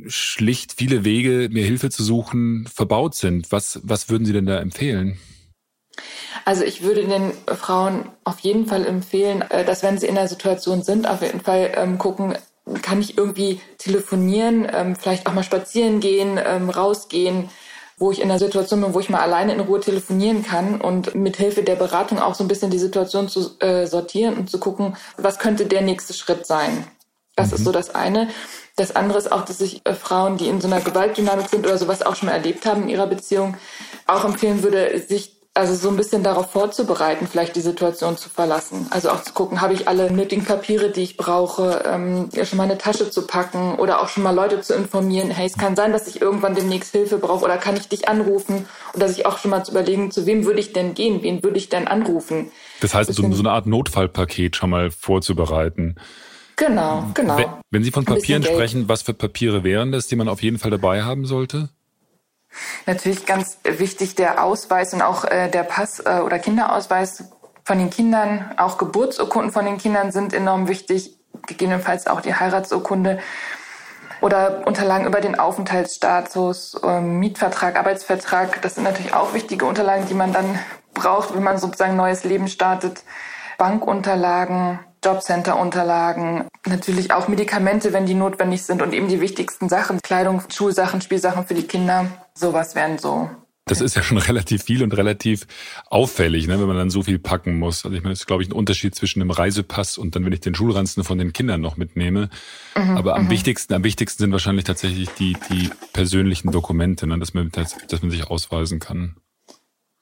schlicht 0.07 0.73
viele 0.77 1.03
Wege, 1.03 1.49
mir 1.51 1.65
Hilfe 1.65 1.89
zu 1.89 2.03
suchen, 2.03 2.67
verbaut 2.67 3.15
sind? 3.15 3.51
Was, 3.51 3.79
was 3.83 4.09
würden 4.09 4.25
Sie 4.25 4.33
denn 4.33 4.45
da 4.45 4.59
empfehlen? 4.59 5.17
Also 6.49 6.63
ich 6.63 6.81
würde 6.81 7.05
den 7.05 7.31
Frauen 7.45 8.09
auf 8.23 8.39
jeden 8.39 8.65
Fall 8.65 8.83
empfehlen, 8.87 9.43
äh, 9.51 9.63
dass 9.63 9.83
wenn 9.83 9.99
sie 9.99 10.07
in 10.07 10.15
der 10.15 10.27
Situation 10.27 10.81
sind, 10.81 11.07
auf 11.07 11.21
jeden 11.21 11.41
Fall 11.41 11.69
ähm, 11.75 11.99
gucken, 11.99 12.35
kann 12.81 12.99
ich 13.01 13.19
irgendwie 13.19 13.61
telefonieren, 13.77 14.67
ähm, 14.73 14.95
vielleicht 14.95 15.27
auch 15.27 15.33
mal 15.33 15.43
spazieren 15.43 15.99
gehen, 15.99 16.39
ähm, 16.43 16.71
rausgehen, 16.71 17.51
wo 17.99 18.09
ich 18.09 18.19
in 18.19 18.29
der 18.29 18.39
Situation 18.39 18.81
bin, 18.81 18.95
wo 18.95 18.99
ich 18.99 19.11
mal 19.11 19.19
alleine 19.19 19.53
in 19.53 19.59
Ruhe 19.59 19.79
telefonieren 19.79 20.43
kann 20.43 20.81
und 20.81 21.13
mit 21.13 21.37
Hilfe 21.37 21.61
der 21.61 21.75
Beratung 21.75 22.17
auch 22.17 22.33
so 22.33 22.43
ein 22.43 22.47
bisschen 22.47 22.71
die 22.71 22.79
Situation 22.79 23.29
zu 23.29 23.59
äh, 23.59 23.85
sortieren 23.85 24.35
und 24.35 24.49
zu 24.49 24.59
gucken, 24.59 24.97
was 25.17 25.37
könnte 25.37 25.67
der 25.67 25.83
nächste 25.83 26.15
Schritt 26.15 26.47
sein. 26.47 26.87
Das 27.35 27.49
mhm. 27.49 27.57
ist 27.57 27.63
so 27.63 27.71
das 27.71 27.93
eine. 27.93 28.27
Das 28.75 28.95
andere 28.95 29.19
ist 29.19 29.31
auch, 29.31 29.45
dass 29.45 29.61
ich 29.61 29.85
äh, 29.85 29.93
Frauen, 29.93 30.37
die 30.37 30.47
in 30.47 30.61
so 30.61 30.65
einer 30.67 30.81
Gewaltdynamik 30.81 31.47
sind 31.47 31.67
oder 31.67 31.77
sowas 31.77 32.01
auch 32.01 32.15
schon 32.15 32.27
mal 32.27 32.33
erlebt 32.33 32.65
haben 32.65 32.83
in 32.83 32.89
ihrer 32.89 33.05
Beziehung, 33.05 33.55
auch 34.07 34.25
empfehlen 34.25 34.63
würde, 34.63 34.99
sich 35.07 35.38
also 35.53 35.75
so 35.75 35.89
ein 35.89 35.97
bisschen 35.97 36.23
darauf 36.23 36.51
vorzubereiten, 36.51 37.27
vielleicht 37.27 37.55
die 37.55 37.61
Situation 37.61 38.17
zu 38.17 38.29
verlassen. 38.29 38.87
Also 38.91 39.09
auch 39.09 39.23
zu 39.23 39.33
gucken, 39.33 39.61
habe 39.61 39.73
ich 39.73 39.87
alle 39.87 40.11
nötigen 40.11 40.45
Papiere, 40.45 40.89
die 40.89 41.01
ich 41.01 41.17
brauche, 41.17 41.83
ähm, 41.85 42.29
schon 42.43 42.57
mal 42.57 42.63
eine 42.63 42.77
Tasche 42.77 43.09
zu 43.09 43.27
packen 43.27 43.75
oder 43.75 44.01
auch 44.01 44.07
schon 44.07 44.23
mal 44.23 44.33
Leute 44.33 44.61
zu 44.61 44.73
informieren, 44.73 45.31
hey, 45.31 45.47
es 45.47 45.57
kann 45.57 45.75
sein, 45.75 45.91
dass 45.91 46.07
ich 46.07 46.21
irgendwann 46.21 46.55
demnächst 46.55 46.91
Hilfe 46.93 47.17
brauche 47.17 47.43
oder 47.43 47.57
kann 47.57 47.75
ich 47.75 47.89
dich 47.89 48.07
anrufen 48.07 48.67
oder 48.93 49.09
sich 49.09 49.25
auch 49.25 49.37
schon 49.37 49.51
mal 49.51 49.63
zu 49.63 49.71
überlegen, 49.71 50.11
zu 50.11 50.25
wem 50.25 50.45
würde 50.45 50.59
ich 50.59 50.71
denn 50.71 50.93
gehen, 50.93 51.23
wen 51.23 51.43
würde 51.43 51.57
ich 51.57 51.67
denn 51.67 51.87
anrufen. 51.87 52.51
Das 52.79 52.93
heißt, 52.93 53.13
so, 53.13 53.31
so 53.31 53.39
eine 53.39 53.51
Art 53.51 53.65
Notfallpaket 53.65 54.55
schon 54.55 54.69
mal 54.69 54.91
vorzubereiten. 54.91 55.95
Genau, 56.55 57.05
genau. 57.13 57.37
Wenn, 57.37 57.47
wenn 57.71 57.83
Sie 57.83 57.91
von 57.91 58.05
Papieren 58.05 58.43
sprechen, 58.43 58.87
was 58.87 59.01
für 59.01 59.13
Papiere 59.13 59.63
wären 59.63 59.91
das, 59.91 60.07
die 60.07 60.15
man 60.15 60.27
auf 60.27 60.43
jeden 60.43 60.59
Fall 60.59 60.71
dabei 60.71 61.03
haben 61.03 61.25
sollte? 61.25 61.69
Natürlich 62.85 63.25
ganz 63.25 63.57
wichtig 63.63 64.15
der 64.15 64.43
Ausweis 64.43 64.93
und 64.93 65.01
auch 65.01 65.25
äh, 65.25 65.49
der 65.49 65.63
Pass 65.63 65.99
äh, 65.99 66.21
oder 66.23 66.39
Kinderausweis 66.39 67.25
von 67.63 67.77
den 67.77 67.89
Kindern. 67.89 68.51
Auch 68.57 68.77
Geburtsurkunden 68.77 69.51
von 69.51 69.65
den 69.65 69.77
Kindern 69.77 70.11
sind 70.11 70.33
enorm 70.33 70.67
wichtig. 70.67 71.15
Gegebenenfalls 71.45 72.07
auch 72.07 72.21
die 72.21 72.33
Heiratsurkunde 72.33 73.19
oder 74.21 74.67
Unterlagen 74.67 75.05
über 75.05 75.21
den 75.21 75.39
Aufenthaltsstatus, 75.39 76.79
äh, 76.83 76.99
Mietvertrag, 76.99 77.77
Arbeitsvertrag. 77.77 78.61
Das 78.61 78.75
sind 78.75 78.83
natürlich 78.83 79.13
auch 79.13 79.33
wichtige 79.33 79.65
Unterlagen, 79.65 80.07
die 80.07 80.13
man 80.13 80.33
dann 80.33 80.59
braucht, 80.93 81.35
wenn 81.35 81.43
man 81.43 81.57
sozusagen 81.57 81.95
neues 81.95 82.23
Leben 82.23 82.47
startet. 82.47 83.03
Bankunterlagen, 83.57 84.79
Jobcenter-Unterlagen, 85.03 86.47
natürlich 86.67 87.11
auch 87.11 87.27
Medikamente, 87.27 87.93
wenn 87.93 88.05
die 88.05 88.13
notwendig 88.13 88.63
sind 88.63 88.81
und 88.81 88.93
eben 88.93 89.07
die 89.07 89.21
wichtigsten 89.21 89.69
Sachen, 89.69 90.01
Kleidung, 90.01 90.43
Schulsachen, 90.53 91.01
Spielsachen 91.01 91.45
für 91.45 91.53
die 91.53 91.63
Kinder. 91.63 92.05
Sowas 92.33 92.75
wären 92.75 92.97
so 92.97 93.29
das 93.69 93.81
ist 93.81 93.95
ja 93.95 94.03
schon 94.03 94.17
relativ 94.17 94.63
viel 94.63 94.83
und 94.83 94.95
relativ 94.95 95.47
auffällig, 95.89 96.47
ne, 96.47 96.59
wenn 96.59 96.67
man 96.67 96.77
dann 96.77 96.89
so 96.89 97.03
viel 97.03 97.19
packen 97.19 97.57
muss. 97.57 97.85
Also 97.85 97.95
ich 97.95 98.03
meine, 98.03 98.13
das 98.13 98.21
ist, 98.21 98.27
glaube 98.27 98.43
ich, 98.43 98.49
ein 98.49 98.53
Unterschied 98.53 98.95
zwischen 98.95 99.21
einem 99.21 99.31
Reisepass 99.31 99.97
und 99.97 100.15
dann, 100.15 100.25
wenn 100.25 100.33
ich 100.33 100.41
den 100.41 100.55
Schulranzen 100.55 101.03
von 101.03 101.17
den 101.17 101.33
Kindern 101.33 101.61
noch 101.61 101.77
mitnehme. 101.77 102.29
Mhm, 102.75 102.97
Aber 102.97 103.15
am 103.15 103.25
mhm. 103.25 103.29
wichtigsten, 103.29 103.73
am 103.73 103.83
wichtigsten 103.83 104.23
sind 104.23 104.31
wahrscheinlich 104.31 104.65
tatsächlich 104.65 105.09
die, 105.11 105.37
die 105.49 105.69
persönlichen 105.93 106.51
Dokumente, 106.51 107.07
ne, 107.07 107.17
dass 107.19 107.33
man, 107.33 107.51
dass, 107.51 107.77
dass 107.87 108.01
man 108.01 108.11
sich 108.11 108.27
ausweisen 108.27 108.79
kann. 108.79 109.15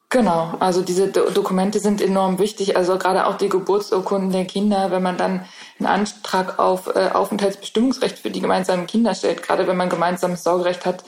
Genau, 0.10 0.56
also 0.60 0.82
diese 0.82 1.10
Do 1.10 1.30
Dokumente 1.32 1.80
sind 1.80 2.02
enorm 2.02 2.40
wichtig, 2.40 2.78
also 2.78 2.98
gerade 2.98 3.28
auch 3.28 3.38
die 3.38 3.50
Geburtsurkunden 3.50 4.32
der 4.32 4.46
Kinder, 4.46 4.90
wenn 4.90 5.04
man 5.04 5.18
dann 5.18 5.46
einen 5.80 5.88
Antrag 5.88 6.60
auf 6.60 6.88
äh, 6.88 7.10
Aufenthaltsbestimmungsrecht 7.14 8.20
für 8.20 8.30
die 8.30 8.40
gemeinsamen 8.40 8.88
Kinder 8.88 9.14
stellt, 9.16 9.44
gerade 9.44 9.68
wenn 9.68 9.76
man 9.76 9.90
gemeinsames 9.90 10.44
Sorgerecht 10.44 10.86
hat, 10.86 11.04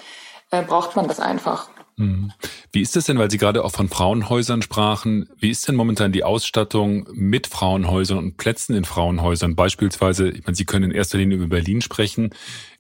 äh, 0.52 0.64
braucht 0.64 0.98
man 0.98 1.08
das 1.08 1.22
einfach. 1.22 1.70
Mhm. 1.96 2.32
Wie 2.72 2.82
ist 2.82 2.98
es 2.98 3.06
denn, 3.06 3.18
weil 3.18 3.32
Sie 3.32 3.38
gerade 3.38 3.64
auch 3.64 3.72
von 3.72 3.88
Frauenhäusern 3.88 4.62
sprachen, 4.62 5.30
wie 5.38 5.50
ist 5.50 5.68
denn 5.68 5.76
momentan 5.76 6.12
die 6.12 6.24
Ausstattung 6.24 7.08
mit 7.14 7.48
Frauenhäusern 7.48 8.18
und 8.18 8.38
Plätzen 8.38 8.76
in 8.76 8.86
Frauenhäusern? 8.86 9.56
Beispielsweise, 9.56 10.30
ich 10.30 10.46
meine, 10.46 10.56
Sie 10.56 10.66
können 10.66 10.92
in 10.92 10.92
erster 10.92 11.18
Linie 11.18 11.38
über 11.38 11.48
Berlin 11.48 11.82
sprechen. 11.82 12.32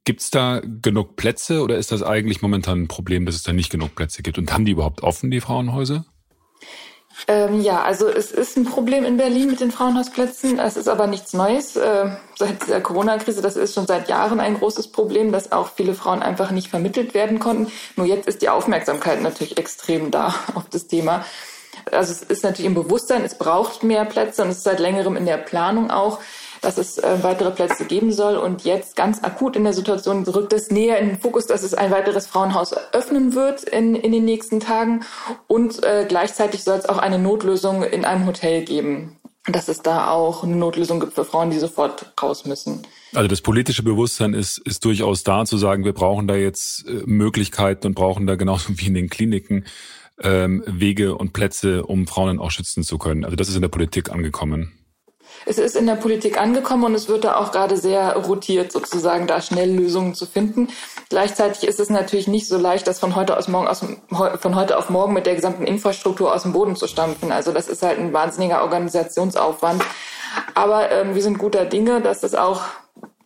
Gibt 0.10 0.22
es 0.22 0.32
da 0.32 0.60
genug 0.82 1.18
Plätze 1.18 1.62
oder 1.62 1.78
ist 1.78 1.92
das 1.92 2.02
eigentlich 2.02 2.42
momentan 2.42 2.82
ein 2.82 2.88
Problem, 2.88 3.28
dass 3.28 3.36
es 3.36 3.44
da 3.44 3.54
nicht 3.54 3.70
genug 3.70 3.94
Plätze 3.94 4.24
gibt? 4.24 4.40
Und 4.40 4.52
haben 4.52 4.66
die 4.66 4.72
überhaupt 4.72 5.04
offen, 5.04 5.30
die 5.30 5.40
Frauenhäuser? 5.40 6.04
Ähm, 7.28 7.62
ja, 7.62 7.84
also 7.84 8.08
es 8.08 8.32
ist 8.32 8.58
ein 8.58 8.66
Problem 8.66 9.06
in 9.06 9.18
Berlin 9.18 9.52
mit 9.52 9.60
den 9.60 9.70
Frauenhausplätzen. 9.70 10.58
Es 10.58 10.78
ist 10.78 10.88
aber 10.88 11.06
nichts 11.06 11.34
Neues. 11.34 11.76
Äh, 11.76 12.10
seit 12.36 12.68
der 12.68 12.82
Corona-Krise, 12.82 13.44
das 13.44 13.56
ist 13.56 13.76
schon 13.76 13.86
seit 13.86 14.10
Jahren 14.10 14.40
ein 14.40 14.56
großes 14.56 14.88
Problem, 14.88 15.32
dass 15.32 15.52
auch 15.52 15.70
viele 15.76 15.94
Frauen 15.94 16.24
einfach 16.24 16.50
nicht 16.50 16.70
vermittelt 16.70 17.14
werden 17.14 17.38
konnten. 17.38 17.72
Nur 17.96 18.08
jetzt 18.08 18.28
ist 18.28 18.42
die 18.42 18.50
Aufmerksamkeit 18.50 19.22
natürlich 19.22 19.60
extrem 19.60 20.10
da 20.10 20.34
auf 20.56 20.68
das 20.72 20.88
Thema. 20.88 21.24
Also 21.92 22.14
es 22.14 22.24
ist 22.24 22.44
natürlich 22.44 22.66
im 22.66 22.74
Bewusstsein, 22.74 23.24
es 23.24 23.38
braucht 23.38 23.84
mehr 23.84 24.06
Plätze 24.06 24.42
und 24.42 24.50
es 24.50 24.58
ist 24.58 24.64
seit 24.64 24.80
längerem 24.80 25.16
in 25.16 25.28
der 25.28 25.38
Planung 25.38 25.92
auch 25.92 26.20
dass 26.62 26.78
es 26.78 26.98
äh, 26.98 27.18
weitere 27.22 27.52
Plätze 27.52 27.86
geben 27.86 28.12
soll. 28.12 28.38
Und 28.38 28.64
jetzt 28.64 28.96
ganz 28.96 29.24
akut 29.24 29.56
in 29.56 29.64
der 29.64 29.74
Situation 29.74 30.24
rückt 30.24 30.54
es 30.54 30.72
näher 30.72 31.00
in 31.00 31.08
den 31.08 31.20
Fokus, 31.20 31.48
dass 31.48 31.64
es 31.64 31.74
ein 31.74 31.92
weiteres 31.92 32.28
Frauenhaus 32.28 32.74
öffnen 32.94 33.34
wird 33.34 33.64
in, 33.64 33.96
in 33.96 34.12
den 34.12 34.26
nächsten 34.26 34.60
Tagen. 34.60 35.04
Und 35.48 35.84
äh, 35.84 36.06
gleichzeitig 36.08 36.64
soll 36.64 36.78
es 36.78 36.88
auch 36.88 36.98
eine 36.98 37.20
Notlösung 37.20 37.84
in 37.84 38.06
einem 38.06 38.26
Hotel 38.26 38.64
geben. 38.64 39.16
Dass 39.46 39.68
es 39.68 39.82
da 39.82 40.12
auch 40.12 40.44
eine 40.44 40.58
Notlösung 40.58 41.00
gibt 41.00 41.14
für 41.14 41.26
Frauen, 41.26 41.50
die 41.50 41.58
sofort 41.58 42.14
raus 42.22 42.46
müssen. 42.46 42.84
Also 43.16 43.28
das 43.28 43.42
politische 43.42 43.82
Bewusstsein 43.84 44.34
ist, 44.34 44.60
ist 44.60 44.86
durchaus 44.86 45.24
da, 45.24 45.46
zu 45.46 45.58
sagen, 45.58 45.86
wir 45.86 45.94
brauchen 45.94 46.28
da 46.28 46.36
jetzt 46.36 46.86
äh, 46.88 47.04
Möglichkeiten 47.06 47.88
und 47.88 47.96
brauchen 47.96 48.28
da 48.28 48.36
genauso 48.36 48.70
wie 48.78 48.88
in 48.88 48.94
den 48.94 49.10
Kliniken 49.10 49.66
ähm, 50.22 50.62
Wege 50.68 51.16
und 51.16 51.32
Plätze, 51.32 51.86
um 51.86 52.06
Frauen 52.06 52.40
auch 52.40 52.52
schützen 52.52 52.84
zu 52.84 52.98
können. 52.98 53.24
Also 53.24 53.38
das 53.38 53.48
ist 53.48 53.56
in 53.56 53.62
der 53.62 53.70
Politik 53.70 54.12
angekommen 54.12 54.79
es 55.46 55.58
ist 55.58 55.76
in 55.76 55.88
der 55.88 55.96
Politik 55.96 56.40
angekommen 56.40 56.84
und 56.84 56.96
es 56.96 57.08
wird 57.08 57.24
da 57.24 57.38
auch 57.38 57.52
gerade 57.52 57.78
sehr 57.78 58.16
rotiert, 58.16 58.72
sozusagen 58.72 59.28
da 59.28 59.42
schnell 59.42 59.72
Lösungen 59.72 60.14
zu 60.14 60.26
finden. 60.26 60.70
Gleichzeitig 61.10 61.68
ist 61.68 61.80
es 61.80 61.90
natürlich 61.90 62.28
nicht 62.28 62.48
so 62.48 62.58
leicht, 62.58 62.88
das 62.88 63.00
von 63.00 63.16
heute 63.16 63.38
aus 63.38 63.48
morgen 63.48 63.68
aus, 63.68 63.84
von 64.40 64.56
heute 64.56 64.78
auf 64.78 64.90
morgen 64.90 65.14
mit 65.14 65.26
der 65.26 65.36
gesamten 65.36 65.66
Infrastruktur 65.66 66.34
aus 66.34 66.44
dem 66.44 66.54
Boden 66.54 66.76
zu 66.76 66.88
stampfen. 66.88 67.32
Also 67.32 67.52
das 67.52 67.68
ist 67.68 67.82
halt 67.84 68.00
ein 68.00 68.14
wahnsinniger 68.14 68.62
Organisationsaufwand. 68.62 69.84
Aber 70.54 70.92
ähm, 70.92 71.16
wir 71.16 71.24
sind 71.24 71.40
guter 71.40 71.66
Dinge, 71.66 72.02
dass 72.02 72.22
das 72.22 72.36
auch 72.36 72.62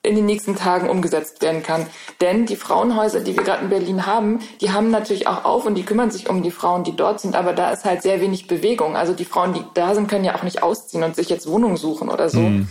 in 0.03 0.15
den 0.15 0.25
nächsten 0.25 0.55
Tagen 0.55 0.89
umgesetzt 0.89 1.41
werden 1.41 1.63
kann. 1.63 1.87
Denn 2.19 2.45
die 2.45 2.57
Frauenhäuser, 2.57 3.21
die 3.21 3.35
wir 3.37 3.43
gerade 3.43 3.63
in 3.63 3.69
Berlin 3.69 4.05
haben, 4.05 4.39
die 4.59 4.71
haben 4.71 4.91
natürlich 4.91 5.27
auch 5.27 5.45
auf 5.45 5.65
und 5.65 5.75
die 5.75 5.83
kümmern 5.83 6.11
sich 6.11 6.29
um 6.29 6.43
die 6.43 6.51
Frauen, 6.51 6.83
die 6.83 6.95
dort 6.95 7.21
sind, 7.21 7.35
aber 7.35 7.53
da 7.53 7.71
ist 7.71 7.85
halt 7.85 8.01
sehr 8.01 8.19
wenig 8.19 8.47
Bewegung. 8.47 8.97
Also 8.97 9.13
die 9.13 9.25
Frauen, 9.25 9.53
die 9.53 9.63
da 9.73 9.95
sind, 9.95 10.09
können 10.09 10.25
ja 10.25 10.35
auch 10.35 10.43
nicht 10.43 10.61
ausziehen 10.61 11.03
und 11.03 11.15
sich 11.15 11.29
jetzt 11.29 11.47
Wohnungen 11.47 11.77
suchen 11.77 12.09
oder 12.09 12.29
so. 12.29 12.41
Mhm. 12.41 12.67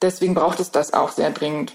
Deswegen 0.00 0.34
braucht 0.34 0.60
es 0.60 0.70
das 0.70 0.92
auch 0.92 1.10
sehr 1.10 1.30
dringend. 1.30 1.74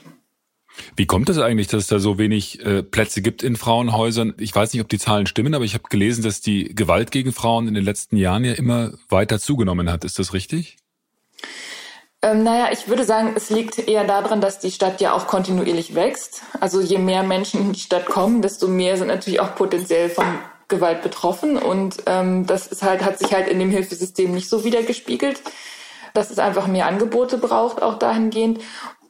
Wie 0.96 1.06
kommt 1.06 1.30
es 1.30 1.38
eigentlich, 1.38 1.68
dass 1.68 1.84
es 1.84 1.88
da 1.88 2.00
so 2.00 2.18
wenig 2.18 2.66
äh, 2.66 2.82
Plätze 2.82 3.22
gibt 3.22 3.44
in 3.44 3.58
Frauenhäusern? 3.58 4.34
Ich 4.40 4.56
weiß 4.56 4.74
nicht, 4.74 4.82
ob 4.82 4.90
die 4.90 4.98
Zahlen 4.98 5.28
stimmen, 5.28 5.54
aber 5.54 5.66
ich 5.66 5.74
habe 5.74 5.84
gelesen, 5.90 6.24
dass 6.24 6.42
die 6.42 6.74
Gewalt 6.74 7.12
gegen 7.12 7.32
Frauen 7.32 7.68
in 7.68 7.74
den 7.74 7.84
letzten 7.84 8.18
Jahren 8.18 8.44
ja 8.44 8.54
immer 8.54 8.94
weiter 9.10 9.40
zugenommen 9.40 9.92
hat. 9.92 10.04
Ist 10.04 10.18
das 10.18 10.34
richtig? 10.34 10.78
Ähm, 12.24 12.44
naja, 12.44 12.70
ich 12.72 12.88
würde 12.88 13.04
sagen, 13.04 13.34
es 13.36 13.50
liegt 13.50 13.78
eher 13.88 14.06
daran, 14.06 14.42
dass 14.42 14.60
die 14.60 14.72
Stadt 14.72 15.02
ja 15.02 15.14
auch 15.14 15.28
kontinuierlich 15.28 15.94
wächst. 15.94 16.42
Also 16.60 16.82
je 16.82 16.98
mehr 16.98 17.22
Menschen 17.22 17.62
in 17.62 17.74
die 17.74 17.80
Stadt 17.80 18.06
kommen, 18.06 18.42
desto 18.42 18.68
mehr 18.68 18.98
sind 18.98 19.08
natürlich 19.08 19.42
auch 19.42 19.56
potenziell 19.56 20.10
von 20.10 20.26
Gewalt 20.70 21.04
betroffen. 21.04 21.58
Und 21.58 21.98
ähm, 22.06 22.48
das 22.48 22.68
ist 22.68 22.82
halt, 22.82 23.04
hat 23.04 23.20
sich 23.20 23.34
halt 23.34 23.48
in 23.48 23.60
dem 23.60 23.70
Hilfesystem 23.70 24.32
nicht 24.32 24.50
so 24.50 24.64
wiedergespiegelt 24.64 25.42
dass 26.14 26.30
es 26.30 26.40
einfach 26.40 26.68
mehr 26.68 26.88
Angebote 26.88 27.38
braucht, 27.38 27.82
auch 27.82 27.98
dahingehend. 27.98 28.62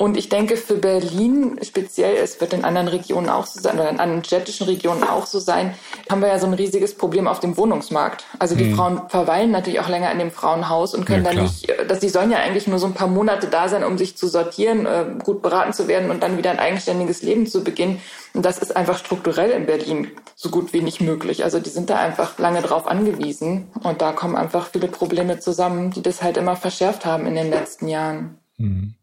Und 0.03 0.17
ich 0.17 0.27
denke, 0.27 0.57
für 0.57 0.75
Berlin 0.75 1.57
speziell, 1.61 2.17
es 2.17 2.41
wird 2.41 2.51
in 2.51 2.65
anderen 2.65 2.89
Regionen 2.89 3.29
auch 3.29 3.45
so 3.45 3.61
sein, 3.61 3.79
oder 3.79 3.89
in 3.89 4.01
anderen 4.01 4.25
städtischen 4.25 4.67
Regionen 4.67 5.01
auch 5.05 5.25
so 5.25 5.39
sein, 5.39 5.75
haben 6.11 6.19
wir 6.19 6.27
ja 6.27 6.39
so 6.39 6.45
ein 6.45 6.53
riesiges 6.53 6.93
Problem 6.93 7.25
auf 7.25 7.39
dem 7.39 7.55
Wohnungsmarkt. 7.55 8.25
Also 8.37 8.53
die 8.53 8.65
mhm. 8.65 8.75
Frauen 8.75 9.01
verweilen 9.07 9.51
natürlich 9.51 9.79
auch 9.79 9.87
länger 9.87 10.11
in 10.11 10.19
dem 10.19 10.31
Frauenhaus 10.31 10.93
und 10.93 11.05
können 11.05 11.23
ja, 11.23 11.31
dann 11.31 11.43
nicht, 11.43 11.73
dass 11.87 12.01
die 12.01 12.09
sollen 12.09 12.31
ja 12.31 12.39
eigentlich 12.39 12.67
nur 12.67 12.79
so 12.79 12.85
ein 12.85 12.93
paar 12.93 13.07
Monate 13.07 13.47
da 13.47 13.69
sein, 13.69 13.85
um 13.85 13.97
sich 13.97 14.17
zu 14.17 14.27
sortieren, 14.27 14.85
äh, 14.85 15.05
gut 15.23 15.41
beraten 15.41 15.71
zu 15.71 15.87
werden 15.87 16.11
und 16.11 16.21
dann 16.21 16.37
wieder 16.37 16.51
ein 16.51 16.59
eigenständiges 16.59 17.21
Leben 17.21 17.47
zu 17.47 17.63
beginnen. 17.63 18.01
Und 18.33 18.43
das 18.43 18.57
ist 18.57 18.75
einfach 18.75 18.97
strukturell 18.97 19.51
in 19.51 19.65
Berlin 19.65 20.11
so 20.35 20.49
gut 20.49 20.73
wie 20.73 20.81
nicht 20.81 20.99
möglich. 20.99 21.45
Also 21.45 21.61
die 21.61 21.69
sind 21.69 21.89
da 21.89 21.95
einfach 21.95 22.37
lange 22.39 22.61
drauf 22.61 22.87
angewiesen 22.87 23.69
und 23.81 24.01
da 24.01 24.11
kommen 24.11 24.35
einfach 24.35 24.67
viele 24.67 24.89
Probleme 24.89 25.39
zusammen, 25.39 25.91
die 25.91 26.01
das 26.01 26.21
halt 26.21 26.35
immer 26.35 26.57
verschärft 26.57 27.05
haben 27.05 27.25
in 27.25 27.35
den 27.35 27.49
letzten 27.49 27.87
Jahren. 27.87 28.37
Mhm. 28.57 28.95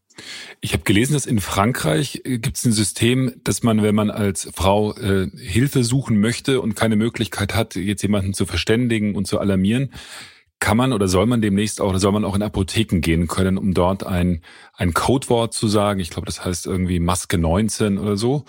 Ich 0.60 0.72
habe 0.72 0.82
gelesen, 0.82 1.14
dass 1.14 1.26
in 1.26 1.40
Frankreich 1.40 2.22
äh, 2.24 2.38
gibt 2.38 2.56
es 2.56 2.64
ein 2.64 2.72
System, 2.72 3.34
dass 3.44 3.62
man, 3.62 3.82
wenn 3.82 3.94
man 3.94 4.10
als 4.10 4.48
Frau 4.54 4.94
äh, 4.96 5.28
Hilfe 5.36 5.84
suchen 5.84 6.20
möchte 6.20 6.60
und 6.60 6.76
keine 6.76 6.96
Möglichkeit 6.96 7.54
hat, 7.54 7.76
jetzt 7.76 8.02
jemanden 8.02 8.34
zu 8.34 8.46
verständigen 8.46 9.14
und 9.14 9.26
zu 9.26 9.38
alarmieren, 9.38 9.92
kann 10.60 10.76
man 10.76 10.92
oder 10.92 11.08
soll 11.08 11.26
man 11.26 11.40
demnächst 11.40 11.80
auch, 11.80 11.88
oder 11.88 11.98
soll 11.98 12.12
man 12.12 12.24
auch 12.24 12.36
in 12.36 12.42
Apotheken 12.42 13.00
gehen 13.00 13.26
können, 13.26 13.56
um 13.58 13.72
dort 13.72 14.04
ein, 14.04 14.42
ein 14.74 14.92
Codewort 14.92 15.54
zu 15.54 15.68
sagen. 15.68 16.00
Ich 16.00 16.10
glaube, 16.10 16.26
das 16.26 16.44
heißt 16.44 16.66
irgendwie 16.66 17.00
Maske 17.00 17.38
19 17.38 17.98
oder 17.98 18.16
so, 18.18 18.44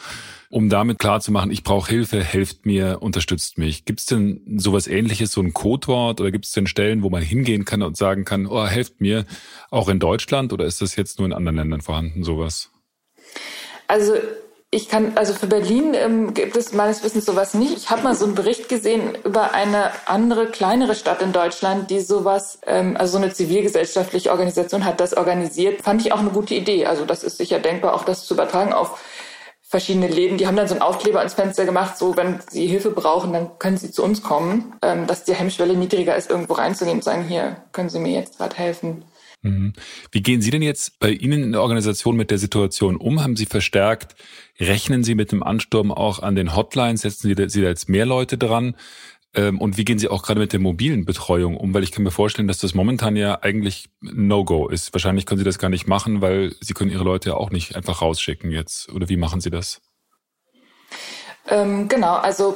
um 0.49 0.69
damit 0.69 0.99
klarzumachen, 0.99 1.49
ich 1.49 1.63
brauche 1.63 1.89
Hilfe, 1.89 2.21
helft 2.21 2.65
mir, 2.65 3.01
unterstützt 3.01 3.57
mich. 3.57 3.85
Gibt 3.85 4.01
es 4.01 4.05
denn 4.05 4.41
sowas 4.57 4.87
ähnliches, 4.87 5.31
so 5.31 5.41
ein 5.41 5.53
Codewort 5.53 6.19
oder 6.19 6.31
gibt 6.31 6.45
es 6.45 6.51
denn 6.51 6.67
Stellen, 6.67 7.01
wo 7.01 7.09
man 7.09 7.23
hingehen 7.23 7.63
kann 7.63 7.81
und 7.81 7.95
sagen 7.95 8.25
kann, 8.25 8.45
oh, 8.45 8.67
helft 8.67 8.99
mir, 8.99 9.25
auch 9.69 9.87
in 9.87 9.99
Deutschland 9.99 10.51
oder 10.51 10.65
ist 10.65 10.81
das 10.81 10.97
jetzt 10.97 11.17
nur 11.17 11.27
in 11.27 11.33
anderen 11.33 11.55
Ländern 11.55 11.81
vorhanden, 11.81 12.23
sowas? 12.23 12.71
Also 13.87 14.13
ich 14.73 14.87
kann, 14.87 15.17
also 15.17 15.33
für 15.33 15.47
Berlin 15.47 15.93
ähm, 15.93 16.33
gibt 16.33 16.55
es 16.55 16.71
meines 16.71 17.03
Wissens 17.03 17.25
sowas 17.25 17.53
nicht. 17.53 17.75
Ich 17.75 17.89
habe 17.89 18.03
mal 18.03 18.15
so 18.15 18.23
einen 18.23 18.35
Bericht 18.35 18.69
gesehen 18.69 19.17
über 19.25 19.53
eine 19.53 19.91
andere, 20.05 20.47
kleinere 20.47 20.95
Stadt 20.95 21.21
in 21.21 21.33
Deutschland, 21.33 21.89
die 21.89 21.99
sowas, 21.99 22.59
ähm, 22.65 22.95
also 22.97 23.17
so 23.17 23.17
eine 23.17 23.33
zivilgesellschaftliche 23.33 24.31
Organisation 24.31 24.85
hat 24.85 25.01
das 25.01 25.13
organisiert. 25.13 25.81
Fand 25.81 26.05
ich 26.05 26.13
auch 26.13 26.19
eine 26.19 26.29
gute 26.29 26.55
Idee. 26.55 26.85
Also 26.85 27.03
das 27.03 27.23
ist 27.23 27.37
sicher 27.37 27.59
denkbar, 27.59 27.93
auch 27.93 28.05
das 28.05 28.25
zu 28.25 28.33
übertragen 28.33 28.71
auf 28.71 29.03
verschiedene 29.61 30.07
Läden. 30.07 30.37
Die 30.37 30.47
haben 30.47 30.55
dann 30.55 30.69
so 30.69 30.73
einen 30.73 30.81
Aufkleber 30.81 31.19
ans 31.19 31.33
Fenster 31.33 31.65
gemacht, 31.65 31.97
so 31.97 32.15
wenn 32.15 32.39
sie 32.49 32.67
Hilfe 32.67 32.91
brauchen, 32.91 33.33
dann 33.33 33.59
können 33.59 33.77
sie 33.77 33.91
zu 33.91 34.03
uns 34.03 34.23
kommen, 34.23 34.73
ähm, 34.81 35.05
dass 35.05 35.25
die 35.25 35.33
Hemmschwelle 35.33 35.75
niedriger 35.75 36.15
ist, 36.15 36.29
irgendwo 36.29 36.53
reinzugehen 36.53 36.97
und 36.97 37.03
sagen, 37.03 37.25
hier, 37.27 37.57
können 37.73 37.89
Sie 37.89 37.99
mir 37.99 38.13
jetzt 38.13 38.37
gerade 38.37 38.55
helfen. 38.55 39.03
Mhm. 39.41 39.73
Wie 40.11 40.21
gehen 40.21 40.41
Sie 40.41 40.51
denn 40.51 40.61
jetzt 40.61 40.99
bei 40.99 41.09
Ihnen 41.09 41.43
in 41.43 41.51
der 41.53 41.61
Organisation 41.61 42.15
mit 42.15 42.31
der 42.31 42.37
Situation 42.37 42.95
um? 42.95 43.23
Haben 43.23 43.35
Sie 43.35 43.45
verstärkt, 43.45 44.15
rechnen 44.61 45.03
Sie 45.03 45.15
mit 45.15 45.31
dem 45.31 45.43
Ansturm 45.43 45.91
auch 45.91 46.19
an 46.19 46.35
den 46.35 46.55
Hotlines? 46.55 47.01
Setzen 47.01 47.27
Sie 47.27 47.35
da, 47.35 47.49
Sie 47.49 47.61
da 47.61 47.67
jetzt 47.67 47.89
mehr 47.89 48.05
Leute 48.05 48.37
dran? 48.37 48.75
Ähm, 49.33 49.59
und 49.59 49.77
wie 49.77 49.85
gehen 49.85 49.99
Sie 49.99 50.09
auch 50.09 50.23
gerade 50.23 50.39
mit 50.39 50.53
der 50.53 50.59
mobilen 50.59 51.05
Betreuung 51.05 51.57
um? 51.57 51.73
Weil 51.73 51.83
ich 51.83 51.91
kann 51.91 52.03
mir 52.03 52.11
vorstellen, 52.11 52.47
dass 52.47 52.59
das 52.59 52.73
momentan 52.73 53.15
ja 53.15 53.41
eigentlich 53.41 53.89
No-Go 54.01 54.67
ist. 54.67 54.93
Wahrscheinlich 54.93 55.25
können 55.25 55.39
Sie 55.39 55.45
das 55.45 55.59
gar 55.59 55.69
nicht 55.69 55.87
machen, 55.87 56.21
weil 56.21 56.53
Sie 56.59 56.73
können 56.73 56.91
Ihre 56.91 57.03
Leute 57.03 57.29
ja 57.29 57.35
auch 57.35 57.49
nicht 57.49 57.75
einfach 57.75 58.01
rausschicken 58.01 58.51
jetzt. 58.51 58.89
Oder 58.89 59.09
wie 59.09 59.17
machen 59.17 59.41
Sie 59.41 59.49
das? 59.49 59.81
Ähm, 61.47 61.87
genau, 61.87 62.15
also 62.15 62.55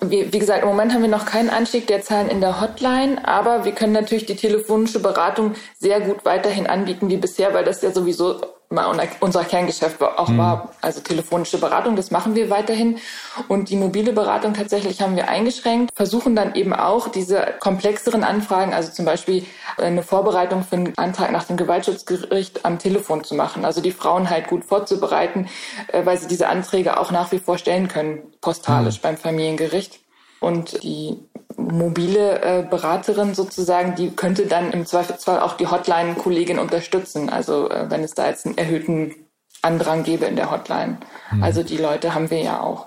wie, 0.00 0.32
wie, 0.32 0.38
gesagt, 0.38 0.62
im 0.62 0.68
Moment 0.68 0.92
haben 0.92 1.02
wir 1.02 1.08
noch 1.08 1.26
keinen 1.26 1.50
Anstieg 1.50 1.86
der 1.88 2.02
Zahlen 2.02 2.28
in 2.28 2.40
der 2.40 2.60
Hotline, 2.60 3.26
aber 3.26 3.64
wir 3.64 3.72
können 3.72 3.92
natürlich 3.92 4.26
die 4.26 4.36
telefonische 4.36 5.00
Beratung 5.00 5.54
sehr 5.78 6.00
gut 6.00 6.24
weiterhin 6.24 6.66
anbieten 6.66 7.10
wie 7.10 7.16
bisher, 7.16 7.54
weil 7.54 7.64
das 7.64 7.82
ja 7.82 7.90
sowieso 7.90 8.40
unser 8.70 9.44
Kerngeschäft 9.44 10.00
auch 10.00 10.28
mhm. 10.28 10.38
war. 10.38 10.70
Also 10.80 11.00
telefonische 11.00 11.58
Beratung, 11.58 11.96
das 11.96 12.10
machen 12.12 12.36
wir 12.36 12.50
weiterhin. 12.50 12.98
Und 13.48 13.68
die 13.68 13.76
mobile 13.76 14.12
Beratung 14.12 14.54
tatsächlich 14.54 15.02
haben 15.02 15.16
wir 15.16 15.28
eingeschränkt, 15.28 15.90
versuchen 15.94 16.36
dann 16.36 16.54
eben 16.54 16.72
auch 16.72 17.08
diese 17.08 17.54
komplexeren 17.58 18.22
Anfragen, 18.22 18.72
also 18.72 18.92
zum 18.92 19.04
Beispiel 19.04 19.44
eine 19.76 20.04
Vorbereitung 20.04 20.62
für 20.62 20.76
einen 20.76 20.96
Antrag 20.98 21.32
nach 21.32 21.44
dem 21.44 21.56
Gewaltschutzgericht 21.56 22.64
am 22.64 22.78
Telefon 22.78 23.24
zu 23.24 23.34
machen. 23.34 23.64
Also 23.64 23.80
die 23.80 23.92
Frauen 23.92 24.30
halt 24.30 24.46
gut 24.46 24.64
vorzubereiten, 24.64 25.48
äh, 25.88 26.06
weil 26.06 26.18
sie 26.18 26.28
diese 26.28 26.48
Anträge 26.48 26.98
auch 26.98 27.10
nach 27.10 27.32
wie 27.32 27.38
vor 27.38 27.58
stellen 27.58 27.88
können, 27.88 28.22
postalisch 28.40 28.98
mhm. 28.98 29.02
beim 29.02 29.16
Familiengericht. 29.16 29.99
Und 30.40 30.82
die 30.82 31.18
mobile 31.56 32.42
äh, 32.42 32.62
Beraterin 32.62 33.34
sozusagen, 33.34 33.94
die 33.94 34.10
könnte 34.10 34.46
dann 34.46 34.72
im 34.72 34.86
Zweifelsfall 34.86 35.40
auch 35.40 35.56
die 35.56 35.66
Hotline-Kollegin 35.66 36.58
unterstützen. 36.58 37.28
Also 37.28 37.68
äh, 37.70 37.90
wenn 37.90 38.02
es 38.02 38.14
da 38.14 38.28
jetzt 38.28 38.46
einen 38.46 38.56
erhöhten 38.56 39.14
Andrang 39.62 40.02
gäbe 40.04 40.24
in 40.24 40.36
der 40.36 40.50
Hotline. 40.50 40.98
Mhm. 41.32 41.42
Also 41.42 41.62
die 41.62 41.76
Leute 41.76 42.14
haben 42.14 42.30
wir 42.30 42.42
ja 42.42 42.60
auch. 42.60 42.86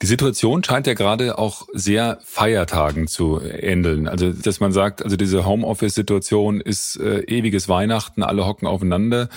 Die 0.00 0.06
Situation 0.06 0.62
scheint 0.62 0.86
ja 0.86 0.94
gerade 0.94 1.38
auch 1.38 1.66
sehr 1.72 2.18
Feiertagen 2.24 3.08
zu 3.08 3.40
ähneln. 3.40 4.06
Also, 4.06 4.32
dass 4.32 4.60
man 4.60 4.72
sagt, 4.72 5.02
also 5.02 5.16
diese 5.16 5.44
Homeoffice-Situation 5.44 6.60
ist 6.60 6.96
äh, 6.96 7.20
ewiges 7.22 7.68
Weihnachten, 7.68 8.22
alle 8.22 8.46
hocken 8.46 8.68
aufeinander. 8.68 9.28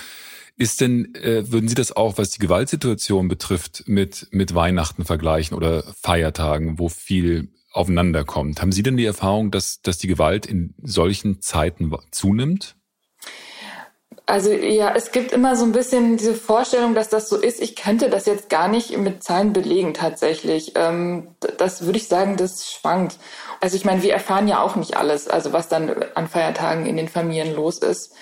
Ist 0.62 0.80
denn, 0.80 1.12
äh, 1.16 1.50
würden 1.50 1.66
Sie 1.66 1.74
das 1.74 1.90
auch, 1.90 2.18
was 2.18 2.30
die 2.30 2.38
Gewaltsituation 2.38 3.26
betrifft, 3.26 3.82
mit, 3.88 4.28
mit 4.30 4.54
Weihnachten 4.54 5.04
vergleichen 5.04 5.56
oder 5.56 5.82
Feiertagen, 6.00 6.78
wo 6.78 6.88
viel 6.88 7.48
aufeinander 7.72 8.22
kommt? 8.22 8.62
Haben 8.62 8.70
Sie 8.70 8.84
denn 8.84 8.96
die 8.96 9.04
Erfahrung, 9.04 9.50
dass, 9.50 9.82
dass 9.82 9.98
die 9.98 10.06
Gewalt 10.06 10.46
in 10.46 10.72
solchen 10.80 11.40
Zeiten 11.42 11.92
zunimmt? 12.12 12.76
Also 14.24 14.52
ja, 14.52 14.94
es 14.94 15.10
gibt 15.10 15.32
immer 15.32 15.56
so 15.56 15.64
ein 15.64 15.72
bisschen 15.72 16.16
diese 16.16 16.36
Vorstellung, 16.36 16.94
dass 16.94 17.08
das 17.08 17.28
so 17.28 17.38
ist. 17.38 17.60
Ich 17.60 17.74
könnte 17.74 18.08
das 18.08 18.26
jetzt 18.26 18.48
gar 18.48 18.68
nicht 18.68 18.96
mit 18.96 19.24
Zahlen 19.24 19.52
belegen 19.52 19.94
tatsächlich. 19.94 20.74
Ähm, 20.76 21.34
das 21.58 21.86
würde 21.86 21.98
ich 21.98 22.06
sagen, 22.06 22.36
das 22.36 22.70
schwankt. 22.70 23.16
Also 23.60 23.74
ich 23.74 23.84
meine, 23.84 24.04
wir 24.04 24.12
erfahren 24.12 24.46
ja 24.46 24.62
auch 24.62 24.76
nicht 24.76 24.96
alles, 24.96 25.26
also 25.26 25.52
was 25.52 25.68
dann 25.68 25.90
an 26.14 26.28
Feiertagen 26.28 26.86
in 26.86 26.96
den 26.96 27.08
Familien 27.08 27.52
los 27.52 27.78
ist. 27.78 28.14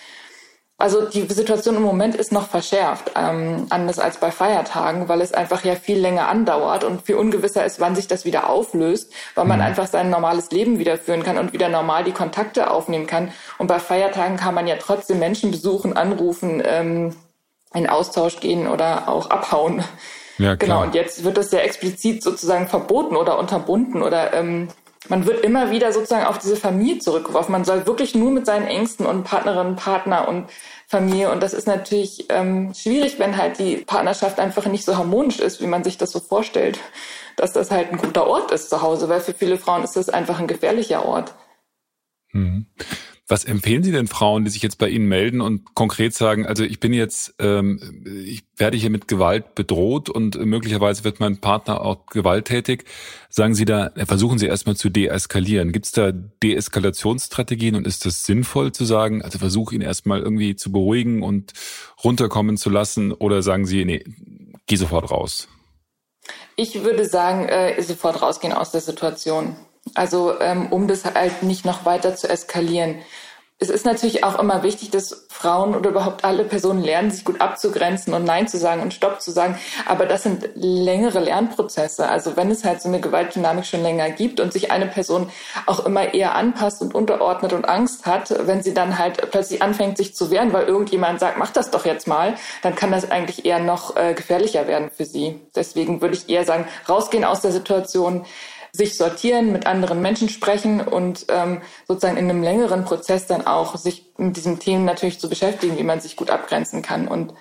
Also 0.81 1.03
die 1.03 1.27
Situation 1.27 1.77
im 1.77 1.83
Moment 1.83 2.15
ist 2.15 2.33
noch 2.33 2.49
verschärft, 2.49 3.11
ähm, 3.15 3.67
anders 3.69 3.99
als 3.99 4.17
bei 4.17 4.31
Feiertagen, 4.31 5.11
weil 5.11 5.21
es 5.21 5.35
einfach 5.35 5.63
ja 5.63 5.75
viel 5.75 5.99
länger 5.99 6.29
andauert 6.29 6.85
und 6.85 7.03
viel 7.03 7.17
ungewisser 7.17 7.67
ist, 7.67 7.81
wann 7.81 7.95
sich 7.95 8.09
das 8.09 8.25
wieder 8.25 8.49
auflöst, 8.49 9.13
weil 9.35 9.45
man 9.45 9.59
mhm. 9.59 9.67
einfach 9.67 9.87
sein 9.87 10.09
normales 10.09 10.51
Leben 10.51 10.79
wieder 10.79 10.97
führen 10.97 11.23
kann 11.23 11.37
und 11.37 11.53
wieder 11.53 11.69
normal 11.69 12.05
die 12.05 12.13
Kontakte 12.13 12.71
aufnehmen 12.71 13.07
kann. 13.07 13.31
Und 13.59 13.67
bei 13.67 13.79
Feiertagen 13.79 14.39
kann 14.39 14.55
man 14.55 14.67
ja 14.67 14.77
trotzdem 14.81 15.19
Menschen 15.19 15.51
besuchen, 15.51 15.99
anrufen, 15.99 16.63
ähm, 16.65 17.15
in 17.75 17.87
Austausch 17.87 18.41
gehen 18.41 18.67
oder 18.67 19.07
auch 19.07 19.29
abhauen. 19.29 19.85
Ja, 20.39 20.57
klar. 20.57 20.57
Genau, 20.57 20.83
und 20.85 20.95
jetzt 20.95 21.25
wird 21.25 21.37
das 21.37 21.53
ja 21.53 21.59
explizit 21.59 22.23
sozusagen 22.23 22.69
verboten 22.69 23.17
oder 23.17 23.39
unterbunden 23.39 24.03
oder 24.03 24.33
ähm, 24.33 24.69
man 25.11 25.27
wird 25.27 25.45
immer 25.45 25.73
wieder 25.73 25.93
sozusagen 25.93 26.25
auf 26.25 26.39
diese 26.39 26.57
Familie 26.57 27.01
zurückgeworfen. 27.01 27.51
Man 27.51 27.65
soll 27.65 27.85
wirklich 27.87 28.15
nur 28.15 28.31
mit 28.31 28.47
seinen 28.47 28.67
Ängsten 28.67 29.05
und 29.07 29.25
Partnerinnen, 29.25 29.75
Partner 29.75 30.29
und 30.29 30.49
Familie. 30.87 31.33
Und 31.33 31.43
das 31.43 31.53
ist 31.53 31.67
natürlich 31.67 32.27
ähm, 32.29 32.73
schwierig, 32.75 33.19
wenn 33.19 33.37
halt 33.37 33.59
die 33.59 33.79
Partnerschaft 33.79 34.39
einfach 34.39 34.67
nicht 34.67 34.85
so 34.85 34.97
harmonisch 34.97 35.41
ist, 35.41 35.61
wie 35.61 35.67
man 35.67 35.83
sich 35.83 35.99
das 35.99 36.13
so 36.13 36.21
vorstellt, 36.21 36.79
dass 37.37 37.53
das 37.53 37.73
halt 37.73 37.91
ein 37.91 37.99
guter 37.99 38.27
Ort 38.29 38.53
ist 38.53 38.71
zu 38.71 38.83
Hause, 38.83 39.09
weil 39.09 39.21
für 39.21 39.35
viele 39.35 39.59
Frauen 39.59 39.83
ist 39.83 39.97
das 39.97 40.09
einfach 40.09 40.39
ein 40.39 40.47
gefährlicher 40.47 41.05
Ort. 41.05 41.35
Mhm. 42.33 42.67
Was 43.31 43.45
empfehlen 43.45 43.85
Sie 43.85 43.93
denn 43.93 44.09
Frauen, 44.09 44.45
die 44.45 44.51
sich 44.51 44.61
jetzt 44.61 44.79
bei 44.79 44.89
Ihnen 44.89 45.07
melden 45.07 45.41
und 45.41 45.77
konkret 45.77 46.15
sagen, 46.15 46.47
also 46.47 46.65
ich 46.65 46.81
bin 46.81 46.93
jetzt, 46.93 47.33
ähm, 47.39 48.05
ich 48.27 48.43
werde 48.57 48.77
hier 48.77 48.91
mit 48.91 49.07
Gewalt 49.07 49.55
bedroht 49.55 50.11
und 50.11 50.35
möglicherweise 50.45 51.05
wird 51.05 51.21
mein 51.21 51.39
Partner 51.39 51.83
auch 51.83 52.07
gewalttätig. 52.07 52.87
Sagen 53.29 53.55
Sie 53.55 53.65
da, 53.65 53.93
versuchen 54.05 54.41
Sie 54.41 54.47
erstmal 54.47 54.75
zu 54.75 54.89
deeskalieren. 54.89 55.71
Gibt 55.71 55.87
es 55.87 55.93
da 55.93 56.11
Deeskalationsstrategien 56.11 57.77
und 57.77 57.87
ist 57.87 58.05
das 58.05 58.25
sinnvoll 58.25 58.73
zu 58.73 58.85
sagen, 58.85 59.23
also 59.23 59.39
versuche 59.39 59.77
ihn 59.77 59.81
erstmal 59.81 60.19
irgendwie 60.19 60.57
zu 60.57 60.73
beruhigen 60.73 61.23
und 61.23 61.53
runterkommen 62.03 62.57
zu 62.57 62.69
lassen 62.69 63.13
oder 63.13 63.43
sagen 63.43 63.65
Sie, 63.65 63.85
nee, 63.85 64.03
geh 64.67 64.75
sofort 64.75 65.09
raus? 65.13 65.47
Ich 66.57 66.83
würde 66.83 67.05
sagen, 67.05 67.49
äh, 67.49 67.81
sofort 67.81 68.23
rausgehen 68.23 68.53
aus 68.53 68.73
der 68.73 68.81
Situation. 68.81 69.55
Also 69.95 70.39
ähm, 70.41 70.67
um 70.71 70.89
das 70.89 71.05
halt 71.05 71.43
nicht 71.43 71.65
noch 71.65 71.85
weiter 71.85 72.15
zu 72.17 72.29
eskalieren. 72.29 72.97
Es 73.63 73.69
ist 73.69 73.85
natürlich 73.85 74.25
auch 74.25 74.39
immer 74.39 74.63
wichtig, 74.63 74.91
dass 74.91 75.27
Frauen 75.29 75.77
oder 75.77 75.91
überhaupt 75.91 76.25
alle 76.25 76.45
Personen 76.45 76.83
lernen, 76.83 77.11
sich 77.11 77.27
gut 77.27 77.43
abzugrenzen 77.43 78.15
und 78.15 78.25
Nein 78.25 78.49
zu 78.49 78.57
sagen 78.57 78.81
und 78.81 78.95
Stopp 78.95 79.21
zu 79.21 79.31
sagen. 79.31 79.59
Aber 79.87 80.07
das 80.07 80.23
sind 80.23 80.49
längere 80.55 81.21
Lernprozesse. 81.21 82.09
Also 82.09 82.39
wenn 82.39 82.51
es 82.51 82.65
halt 82.65 82.81
so 82.81 82.89
eine 82.89 83.01
Gewaltdynamik 83.01 83.67
schon 83.67 83.83
länger 83.83 84.09
gibt 84.11 84.41
und 84.41 84.51
sich 84.51 84.71
eine 84.71 84.87
Person 84.87 85.31
auch 85.67 85.85
immer 85.85 86.15
eher 86.15 86.35
anpasst 86.37 86.81
und 86.81 86.95
unterordnet 86.95 87.53
und 87.53 87.69
Angst 87.69 88.07
hat, 88.07 88.35
wenn 88.47 88.63
sie 88.63 88.73
dann 88.73 88.99
halt 88.99 89.31
plötzlich 89.31 89.61
anfängt, 89.61 89.99
sich 89.99 90.15
zu 90.15 90.31
wehren, 90.31 90.55
weil 90.55 90.65
irgendjemand 90.65 91.21
sagt, 91.21 91.37
mach 91.37 91.51
das 91.51 91.71
doch 91.71 91.85
jetzt 91.85 92.09
mal, 92.09 92.37
dann 92.63 92.75
kann 92.75 92.91
das 92.91 93.11
eigentlich 93.11 93.45
eher 93.45 93.59
noch 93.59 93.95
äh, 93.95 94.15
gefährlicher 94.15 94.69
werden 94.69 94.91
für 94.91 95.05
sie. 95.05 95.39
Deswegen 95.55 96.01
würde 96.01 96.15
ich 96.15 96.31
eher 96.31 96.47
sagen, 96.47 96.67
rausgehen 96.89 97.27
aus 97.27 97.43
der 97.43 97.53
Situation, 97.53 98.25
sich 98.73 98.97
sortieren, 98.97 99.53
mit 99.53 99.67
anderen 99.67 100.01
Menschen 100.01 100.29
sprechen 100.29 100.81
und 100.81 101.27
ähm, 101.29 101.61
sozusagen 101.87 102.17
in 102.17 102.31
einem 102.31 102.43
längeren 102.43 102.85
Prozess 102.85 103.27
dann 103.27 103.47
auch 103.47 103.77
sich 103.77 104.13
mit 104.17 104.37
diesen 104.37 104.59
Themen 104.59 104.85
natürlich 104.85 105.19
zu 105.19 105.29
beschäftigen, 105.29 105.79
wie 105.79 105.83
man 105.83 106.01
sich 106.01 106.17
gut 106.17 106.31
abgrenzen 106.31 106.83
kann 106.83 107.09
und 107.09 107.35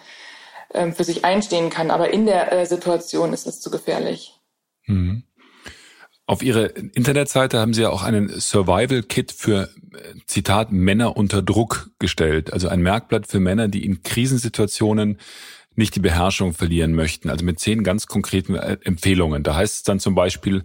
ähm, 0.73 0.93
für 0.93 1.03
sich 1.03 1.25
einstehen 1.25 1.69
kann. 1.69 1.91
Aber 1.91 2.11
in 2.11 2.25
der 2.25 2.51
äh, 2.51 2.65
Situation 2.65 3.33
ist 3.33 3.47
es 3.47 3.59
zu 3.59 3.71
gefährlich. 3.71 4.33
Mhm. 4.85 5.23
Auf 6.25 6.43
Ihrer 6.43 6.75
Internetseite 6.75 7.59
haben 7.59 7.73
Sie 7.73 7.81
ja 7.81 7.89
auch 7.89 8.03
einen 8.03 8.29
Survival-Kit 8.29 9.31
für, 9.31 9.63
äh, 9.93 10.13
Zitat, 10.27 10.71
Männer 10.71 11.17
unter 11.17 11.41
Druck 11.41 11.89
gestellt. 11.97 12.53
Also 12.53 12.67
ein 12.67 12.81
Merkblatt 12.81 13.25
für 13.25 13.39
Männer, 13.39 13.67
die 13.67 13.83
in 13.83 14.03
Krisensituationen 14.03 15.17
nicht 15.75 15.95
die 15.95 16.01
Beherrschung 16.01 16.53
verlieren 16.53 16.93
möchten. 16.93 17.31
Also 17.31 17.43
mit 17.43 17.59
zehn 17.59 17.83
ganz 17.83 18.05
konkreten 18.05 18.53
äh, 18.53 18.77
Empfehlungen. 18.83 19.41
Da 19.41 19.55
heißt 19.55 19.77
es 19.77 19.83
dann 19.83 19.99
zum 19.99 20.13
Beispiel, 20.13 20.63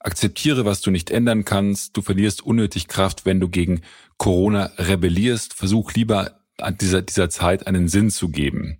Akzeptiere, 0.00 0.64
was 0.64 0.80
du 0.80 0.90
nicht 0.90 1.10
ändern 1.10 1.44
kannst. 1.44 1.96
Du 1.96 2.02
verlierst 2.02 2.42
unnötig 2.42 2.88
Kraft, 2.88 3.26
wenn 3.26 3.40
du 3.40 3.48
gegen 3.48 3.82
Corona 4.16 4.70
rebellierst. 4.78 5.54
Versuch 5.54 5.92
lieber 5.92 6.40
an 6.58 6.76
dieser, 6.78 7.02
dieser 7.02 7.30
Zeit 7.30 7.66
einen 7.66 7.88
Sinn 7.88 8.10
zu 8.10 8.28
geben. 8.28 8.78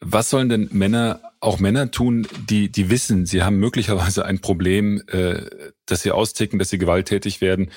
Was 0.00 0.30
sollen 0.30 0.48
denn 0.48 0.68
Männer, 0.72 1.22
auch 1.40 1.58
Männer 1.58 1.90
tun, 1.90 2.26
die, 2.48 2.70
die 2.70 2.90
wissen, 2.90 3.26
sie 3.26 3.42
haben 3.42 3.56
möglicherweise 3.56 4.24
ein 4.24 4.40
Problem, 4.40 5.02
äh, 5.08 5.46
dass 5.86 6.02
sie 6.02 6.10
austicken, 6.10 6.58
dass 6.58 6.70
sie 6.70 6.78
gewalttätig 6.78 7.40
werden? 7.40 7.70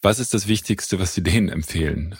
Was 0.00 0.18
ist 0.18 0.34
das 0.34 0.48
Wichtigste, 0.48 1.00
was 1.00 1.14
Sie 1.14 1.22
denen 1.22 1.48
empfehlen? 1.48 2.16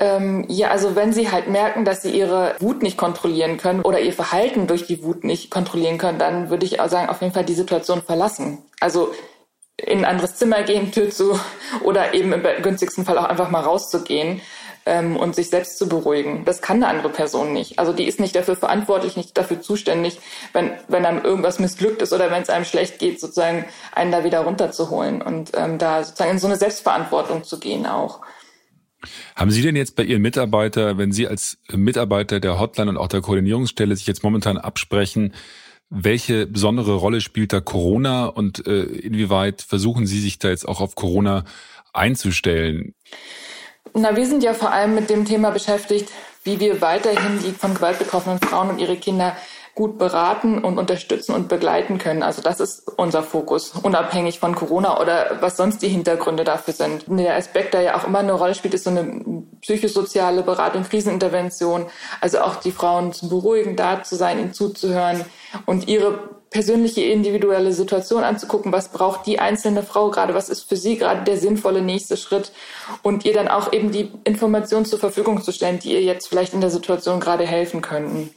Ähm, 0.00 0.46
ja, 0.48 0.70
also 0.70 0.96
wenn 0.96 1.12
sie 1.12 1.30
halt 1.30 1.48
merken, 1.48 1.84
dass 1.84 2.00
sie 2.00 2.10
ihre 2.10 2.56
Wut 2.58 2.82
nicht 2.82 2.96
kontrollieren 2.96 3.58
können 3.58 3.82
oder 3.82 4.00
ihr 4.00 4.14
Verhalten 4.14 4.66
durch 4.66 4.86
die 4.86 5.04
Wut 5.04 5.24
nicht 5.24 5.50
kontrollieren 5.50 5.98
können, 5.98 6.18
dann 6.18 6.48
würde 6.48 6.64
ich 6.64 6.80
auch 6.80 6.88
sagen, 6.88 7.10
auf 7.10 7.20
jeden 7.20 7.34
Fall 7.34 7.44
die 7.44 7.54
Situation 7.54 8.00
verlassen. 8.00 8.64
Also 8.80 9.12
in 9.76 9.98
ein 10.00 10.04
anderes 10.06 10.36
Zimmer 10.36 10.62
gehen, 10.62 10.90
Tür 10.90 11.10
zu 11.10 11.38
oder 11.84 12.14
eben 12.14 12.32
im 12.32 12.42
günstigsten 12.62 13.04
Fall 13.04 13.18
auch 13.18 13.24
einfach 13.24 13.50
mal 13.50 13.60
rauszugehen 13.60 14.40
ähm, 14.86 15.18
und 15.18 15.34
sich 15.34 15.50
selbst 15.50 15.76
zu 15.76 15.86
beruhigen. 15.86 16.46
Das 16.46 16.62
kann 16.62 16.78
eine 16.78 16.88
andere 16.88 17.10
Person 17.10 17.52
nicht. 17.52 17.78
Also 17.78 17.92
die 17.92 18.04
ist 18.04 18.20
nicht 18.20 18.34
dafür 18.34 18.56
verantwortlich, 18.56 19.18
nicht 19.18 19.36
dafür 19.36 19.60
zuständig, 19.60 20.18
wenn, 20.54 20.72
wenn 20.88 21.04
einem 21.04 21.22
irgendwas 21.22 21.58
missglückt 21.58 22.00
ist 22.00 22.14
oder 22.14 22.30
wenn 22.30 22.42
es 22.42 22.48
einem 22.48 22.64
schlecht 22.64 23.00
geht, 23.00 23.20
sozusagen 23.20 23.66
einen 23.92 24.12
da 24.12 24.24
wieder 24.24 24.40
runterzuholen 24.40 25.20
und 25.20 25.50
ähm, 25.54 25.76
da 25.76 26.04
sozusagen 26.04 26.30
in 26.30 26.38
so 26.38 26.46
eine 26.46 26.56
Selbstverantwortung 26.56 27.44
zu 27.44 27.60
gehen 27.60 27.86
auch. 27.86 28.20
Haben 29.36 29.50
Sie 29.50 29.62
denn 29.62 29.76
jetzt 29.76 29.96
bei 29.96 30.04
Ihren 30.04 30.22
Mitarbeiter, 30.22 30.98
wenn 30.98 31.12
Sie 31.12 31.26
als 31.26 31.58
Mitarbeiter 31.72 32.40
der 32.40 32.58
Hotline 32.58 32.90
und 32.90 32.96
auch 32.96 33.08
der 33.08 33.20
Koordinierungsstelle 33.20 33.96
sich 33.96 34.06
jetzt 34.06 34.22
momentan 34.22 34.58
absprechen, 34.58 35.32
welche 35.90 36.46
besondere 36.46 36.94
Rolle 36.94 37.20
spielt 37.20 37.52
da 37.52 37.60
Corona 37.60 38.26
und 38.26 38.66
äh, 38.66 38.82
inwieweit 38.82 39.62
versuchen 39.62 40.06
Sie 40.06 40.20
sich 40.20 40.38
da 40.38 40.48
jetzt 40.48 40.66
auch 40.68 40.80
auf 40.80 40.94
Corona 40.94 41.44
einzustellen? 41.92 42.94
Na, 43.94 44.16
wir 44.16 44.26
sind 44.26 44.44
ja 44.44 44.54
vor 44.54 44.70
allem 44.70 44.94
mit 44.94 45.10
dem 45.10 45.24
Thema 45.24 45.50
beschäftigt, 45.50 46.08
wie 46.44 46.60
wir 46.60 46.80
weiterhin 46.80 47.40
die 47.44 47.52
von 47.52 47.74
Gewalt 47.74 47.98
betroffenen 47.98 48.38
Frauen 48.38 48.70
und 48.70 48.78
ihre 48.78 48.96
Kinder 48.96 49.36
gut 49.74 49.98
beraten 49.98 50.58
und 50.58 50.78
unterstützen 50.78 51.34
und 51.34 51.48
begleiten 51.48 51.98
können. 51.98 52.22
Also 52.22 52.42
das 52.42 52.60
ist 52.60 52.88
unser 52.96 53.22
Fokus, 53.22 53.72
unabhängig 53.82 54.38
von 54.38 54.54
Corona 54.54 55.00
oder 55.00 55.38
was 55.40 55.56
sonst 55.56 55.82
die 55.82 55.88
Hintergründe 55.88 56.44
dafür 56.44 56.74
sind. 56.74 57.04
Der 57.08 57.36
Aspekt, 57.36 57.74
der 57.74 57.82
ja 57.82 57.96
auch 57.96 58.06
immer 58.06 58.18
eine 58.18 58.32
Rolle 58.32 58.54
spielt, 58.54 58.74
ist 58.74 58.84
so 58.84 58.90
eine 58.90 59.44
psychosoziale 59.60 60.42
Beratung, 60.42 60.82
Krisenintervention. 60.82 61.86
Also 62.20 62.40
auch 62.40 62.56
die 62.56 62.72
Frauen 62.72 63.12
zu 63.12 63.28
beruhigen, 63.28 63.76
da 63.76 64.02
zu 64.02 64.16
sein, 64.16 64.38
ihnen 64.38 64.52
zuzuhören 64.52 65.24
und 65.66 65.88
ihre 65.88 66.40
persönliche 66.50 67.02
individuelle 67.02 67.72
Situation 67.72 68.24
anzugucken, 68.24 68.72
was 68.72 68.88
braucht 68.88 69.24
die 69.26 69.38
einzelne 69.38 69.84
Frau 69.84 70.10
gerade, 70.10 70.34
was 70.34 70.48
ist 70.48 70.68
für 70.68 70.76
sie 70.76 70.96
gerade 70.96 71.22
der 71.22 71.38
sinnvolle 71.38 71.80
nächste 71.80 72.16
Schritt 72.16 72.50
und 73.02 73.24
ihr 73.24 73.32
dann 73.32 73.46
auch 73.46 73.72
eben 73.72 73.92
die 73.92 74.10
Informationen 74.24 74.84
zur 74.84 74.98
Verfügung 74.98 75.42
zu 75.42 75.52
stellen, 75.52 75.78
die 75.78 75.92
ihr 75.92 76.02
jetzt 76.02 76.28
vielleicht 76.28 76.52
in 76.52 76.60
der 76.60 76.70
Situation 76.70 77.20
gerade 77.20 77.46
helfen 77.46 77.82
könnten. 77.82 78.30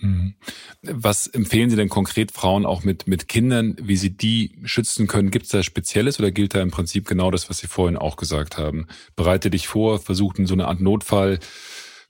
Mhm. 0.00 0.34
Was 0.82 1.26
empfehlen 1.26 1.70
Sie 1.70 1.76
denn 1.76 1.88
konkret 1.88 2.32
Frauen 2.32 2.66
auch 2.66 2.84
mit, 2.84 3.06
mit 3.06 3.28
Kindern, 3.28 3.76
wie 3.80 3.96
sie 3.96 4.10
die 4.10 4.58
schützen 4.64 5.06
können? 5.06 5.30
Gibt 5.30 5.46
es 5.46 5.52
da 5.52 5.62
Spezielles 5.62 6.18
oder 6.18 6.30
gilt 6.30 6.54
da 6.54 6.60
im 6.60 6.70
Prinzip 6.70 7.06
genau 7.06 7.30
das, 7.30 7.48
was 7.48 7.58
Sie 7.58 7.66
vorhin 7.66 7.96
auch 7.96 8.16
gesagt 8.16 8.58
haben? 8.58 8.86
Bereite 9.16 9.50
dich 9.50 9.68
vor, 9.68 9.98
versuchen 9.98 10.46
so 10.46 10.54
eine 10.54 10.68
Art 10.68 10.80
Notfall, 10.80 11.38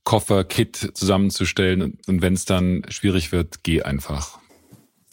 Koffer, 0.04 0.44
Kit 0.44 0.92
zusammenzustellen 0.94 1.82
und, 1.82 2.08
und 2.08 2.22
wenn 2.22 2.34
es 2.34 2.44
dann 2.44 2.82
schwierig 2.88 3.32
wird, 3.32 3.62
geh 3.62 3.82
einfach. 3.82 4.38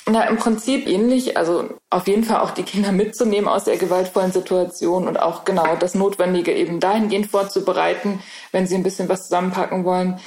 Na, 0.05 0.25
im 0.25 0.35
Prinzip 0.35 0.87
ähnlich. 0.87 1.37
Also 1.37 1.79
auf 1.89 2.07
jeden 2.07 2.25
Fall 2.25 2.41
auch 2.41 2.51
die 2.51 2.63
Kinder 2.63 2.91
mitzunehmen 2.91 3.47
aus 3.47 3.63
der 3.63 3.77
gewaltvollen 3.77 4.33
Situation 4.33 5.07
und 5.07 5.17
auch 5.17 5.45
genau 5.45 5.77
das 5.77 5.95
Notwendige 5.95 6.51
eben 6.51 6.81
dahingehend 6.81 7.27
vorzubereiten, 7.27 8.21
wenn 8.51 8.67
sie 8.67 8.75
ein 8.75 8.83
bisschen 8.83 9.07
was 9.07 9.23
zusammenpacken 9.23 9.85
wollen. 9.85 10.19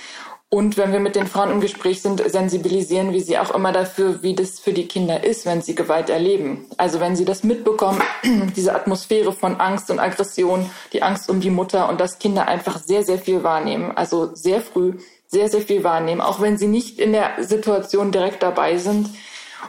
Und 0.49 0.77
wenn 0.77 0.93
wir 0.93 1.01
mit 1.01 1.17
den 1.17 1.27
Frauen 1.27 1.51
im 1.51 1.61
Gespräch 1.61 2.03
sind, 2.03 2.23
sensibilisieren 2.31 3.13
wir 3.13 3.21
sie 3.21 3.37
auch 3.37 3.51
immer 3.53 3.73
dafür, 3.73 4.23
wie 4.23 4.35
das 4.35 4.61
für 4.61 4.73
die 4.73 4.87
Kinder 4.87 5.25
ist, 5.25 5.45
wenn 5.45 5.61
sie 5.61 5.75
Gewalt 5.75 6.09
erleben. 6.09 6.67
Also 6.77 7.01
wenn 7.01 7.17
sie 7.17 7.25
das 7.25 7.43
mitbekommen, 7.43 8.01
diese 8.57 8.75
Atmosphäre 8.75 9.33
von 9.33 9.57
Angst 9.57 9.91
und 9.91 9.99
Aggression, 9.99 10.71
die 10.93 11.03
Angst 11.03 11.29
um 11.29 11.41
die 11.41 11.51
Mutter 11.51 11.89
und 11.89 12.01
dass 12.01 12.21
Kinder 12.21 12.47
einfach 12.47 12.79
sehr, 12.79 13.03
sehr 13.03 13.19
viel 13.19 13.43
wahrnehmen. 13.43 13.91
Also 13.97 14.35
sehr 14.35 14.61
früh 14.61 14.95
sehr, 15.29 15.49
sehr 15.49 15.61
viel 15.61 15.85
wahrnehmen, 15.85 16.21
auch 16.21 16.41
wenn 16.41 16.57
sie 16.57 16.69
nicht 16.69 17.01
in 17.01 17.13
der 17.13 17.33
Situation 17.41 18.13
direkt 18.13 18.43
dabei 18.43 18.79
sind. 18.79 19.11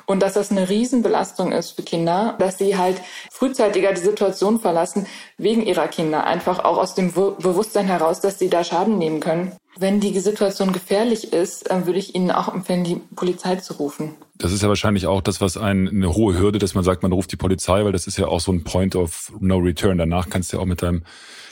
Und 0.06 0.22
dass 0.22 0.34
das 0.34 0.52
eine 0.52 0.70
Riesenbelastung 0.70 1.52
ist 1.52 1.72
für 1.72 1.84
Kinder, 1.84 2.36
dass 2.40 2.58
sie 2.58 2.78
halt 2.78 3.02
frühzeitiger 3.32 3.94
die 3.94 4.02
Situation 4.02 4.60
verlassen, 4.60 5.08
wegen 5.38 5.66
ihrer 5.66 5.88
Kinder. 5.88 6.26
Einfach 6.26 6.60
auch 6.60 6.78
aus 6.78 6.96
dem 6.96 7.14
Bewusstsein 7.14 7.88
heraus, 7.88 8.22
dass 8.22 8.40
sie 8.40 8.50
da 8.50 8.64
Schaden 8.64 8.98
nehmen 8.98 9.20
können. 9.20 9.54
Wenn 9.80 10.00
die 10.00 10.18
Situation 10.20 10.74
gefährlich 10.74 11.34
ist, 11.34 11.70
würde 11.70 12.00
ich 12.00 12.16
Ihnen 12.16 12.32
auch 12.32 12.52
empfehlen, 12.52 12.84
die 12.84 12.96
Polizei 13.16 13.58
zu 13.58 13.74
rufen. 13.74 14.16
Das 14.36 14.52
ist 14.52 14.64
ja 14.64 14.70
wahrscheinlich 14.70 15.06
auch 15.06 15.22
das, 15.22 15.40
was 15.40 15.56
ein, 15.56 15.88
eine 15.88 16.14
hohe 16.14 16.38
Hürde, 16.38 16.58
dass 16.58 16.74
man 16.74 16.84
sagt, 16.84 17.04
man 17.04 17.12
ruft 17.12 17.32
die 17.32 17.38
Polizei, 17.38 17.84
weil 17.86 17.92
das 17.92 18.08
ist 18.08 18.18
ja 18.18 18.28
auch 18.28 18.40
so 18.40 18.52
ein 18.52 18.64
Point 18.64 18.96
of 18.96 19.32
No 19.40 19.58
Return. 19.58 20.00
Danach 20.00 20.30
kannst 20.30 20.52
du 20.52 20.58
ja 20.58 20.64
auch 20.64 20.68
mit 20.68 20.82
deinem, 20.82 21.04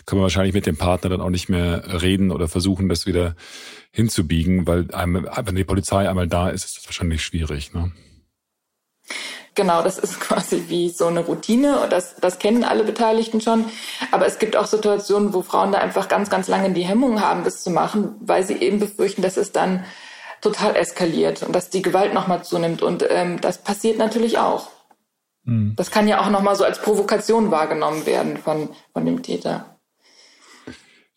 kann 0.08 0.18
man 0.18 0.24
wahrscheinlich 0.24 0.56
mit 0.56 0.66
dem 0.66 0.76
Partner 0.76 1.12
dann 1.12 1.22
auch 1.22 1.30
nicht 1.30 1.50
mehr 1.50 2.02
reden 2.02 2.32
oder 2.32 2.48
versuchen, 2.48 2.90
das 2.90 3.06
wieder 3.06 3.36
hinzubiegen, 3.92 4.66
weil 4.66 4.92
einem, 4.92 5.28
wenn 5.44 5.56
die 5.56 5.64
Polizei 5.64 6.10
einmal 6.10 6.28
da 6.28 6.50
ist, 6.50 6.66
ist 6.66 6.78
das 6.78 6.86
wahrscheinlich 6.88 7.24
schwierig. 7.24 7.74
Ne? 7.74 7.92
Genau, 9.56 9.82
das 9.82 9.98
ist 9.98 10.20
quasi 10.20 10.66
wie 10.68 10.90
so 10.90 11.08
eine 11.08 11.22
Routine 11.22 11.80
und 11.82 11.92
das, 11.92 12.16
das 12.18 12.40
kennen 12.40 12.64
alle 12.64 12.84
Beteiligten 12.84 13.42
schon. 13.42 13.66
Aber 14.12 14.26
es 14.26 14.38
gibt 14.38 14.56
auch 14.56 14.66
Situationen, 14.66 15.34
wo 15.34 15.42
Frauen 15.42 15.72
da 15.72 15.80
einfach 15.80 16.08
ganz, 16.08 16.30
ganz 16.30 16.48
lange 16.48 16.72
die 16.72 16.86
Hemmung 16.86 17.22
haben, 17.22 17.44
das 17.44 17.64
zu 17.64 17.72
machen, 17.72 18.16
weil 18.20 18.46
sie 18.46 18.56
eben 18.56 18.80
befürchten, 18.80 19.22
dass 19.22 19.38
es 19.38 19.52
dann 19.52 19.86
total 20.42 20.76
eskaliert 20.76 21.42
und 21.44 21.54
dass 21.54 21.70
die 21.70 21.82
Gewalt 21.82 22.14
nochmal 22.14 22.44
zunimmt. 22.44 22.82
Und 22.84 23.06
ähm, 23.10 23.42
das 23.42 23.64
passiert 23.64 23.98
natürlich 23.98 24.38
auch. 24.38 24.70
Mhm. 25.44 25.74
Das 25.76 25.90
kann 25.90 26.08
ja 26.08 26.22
auch 26.22 26.30
nochmal 26.30 26.56
so 26.56 26.64
als 26.64 26.82
Provokation 26.82 27.52
wahrgenommen 27.52 28.06
werden 28.06 28.38
von, 28.38 28.70
von 28.94 29.06
dem 29.06 29.24
Täter. 29.24 29.78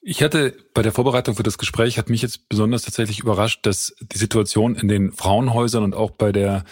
Ich 0.00 0.22
hatte 0.22 0.56
bei 0.74 0.82
der 0.82 0.92
Vorbereitung 0.92 1.34
für 1.34 1.42
das 1.42 1.58
Gespräch, 1.58 1.98
hat 1.98 2.08
mich 2.08 2.22
jetzt 2.22 2.48
besonders 2.48 2.82
tatsächlich 2.82 3.18
überrascht, 3.18 3.66
dass 3.66 3.94
die 4.00 4.16
Situation 4.16 4.76
in 4.76 4.88
den 4.88 5.12
Frauenhäusern 5.12 5.82
und 5.82 5.94
auch 5.94 6.12
bei 6.12 6.32
der 6.32 6.64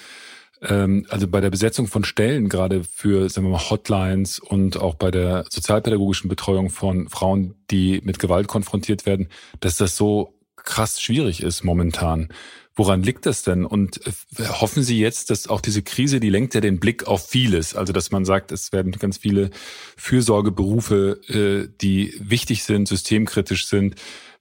also 0.60 1.28
bei 1.28 1.40
der 1.40 1.50
Besetzung 1.50 1.86
von 1.86 2.04
Stellen, 2.04 2.48
gerade 2.48 2.82
für, 2.84 3.28
sagen 3.28 3.46
wir 3.46 3.52
mal, 3.52 3.70
Hotlines 3.70 4.38
und 4.38 4.78
auch 4.78 4.94
bei 4.94 5.10
der 5.10 5.44
sozialpädagogischen 5.50 6.28
Betreuung 6.28 6.70
von 6.70 7.08
Frauen, 7.08 7.54
die 7.70 8.00
mit 8.04 8.18
Gewalt 8.18 8.48
konfrontiert 8.48 9.06
werden, 9.06 9.28
dass 9.60 9.76
das 9.76 9.96
so 9.96 10.34
krass 10.56 11.00
schwierig 11.00 11.42
ist 11.42 11.64
momentan. 11.64 12.28
Woran 12.74 13.02
liegt 13.02 13.24
das 13.24 13.42
denn? 13.42 13.64
Und 13.64 14.06
äh, 14.06 14.12
hoffen 14.44 14.82
Sie 14.82 14.98
jetzt, 14.98 15.30
dass 15.30 15.48
auch 15.48 15.62
diese 15.62 15.82
Krise, 15.82 16.20
die 16.20 16.28
lenkt 16.28 16.54
ja 16.54 16.60
den 16.60 16.78
Blick 16.78 17.06
auf 17.06 17.26
vieles. 17.26 17.74
Also, 17.74 17.94
dass 17.94 18.10
man 18.10 18.26
sagt, 18.26 18.52
es 18.52 18.70
werden 18.70 18.92
ganz 18.92 19.16
viele 19.16 19.50
Fürsorgeberufe, 19.96 21.20
äh, 21.28 21.74
die 21.80 22.14
wichtig 22.20 22.64
sind, 22.64 22.86
systemkritisch 22.86 23.66
sind, 23.66 23.94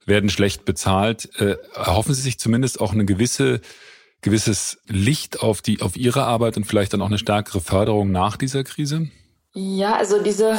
werden 0.04 0.28
schlecht 0.28 0.66
bezahlt. 0.66 1.30
Äh, 1.40 1.56
hoffen 1.74 2.12
Sie 2.12 2.20
sich 2.20 2.38
zumindest 2.38 2.78
auch 2.78 2.92
eine 2.92 3.06
gewisse 3.06 3.62
gewisses 4.26 4.78
Licht 4.88 5.40
auf 5.40 5.62
die, 5.62 5.80
auf 5.82 5.96
Ihre 5.96 6.24
Arbeit 6.24 6.56
und 6.56 6.64
vielleicht 6.64 6.92
dann 6.92 7.00
auch 7.00 7.06
eine 7.06 7.16
stärkere 7.16 7.60
Förderung 7.60 8.10
nach 8.10 8.36
dieser 8.36 8.64
Krise? 8.64 9.08
Ja, 9.54 9.94
also 9.94 10.20
diese 10.20 10.58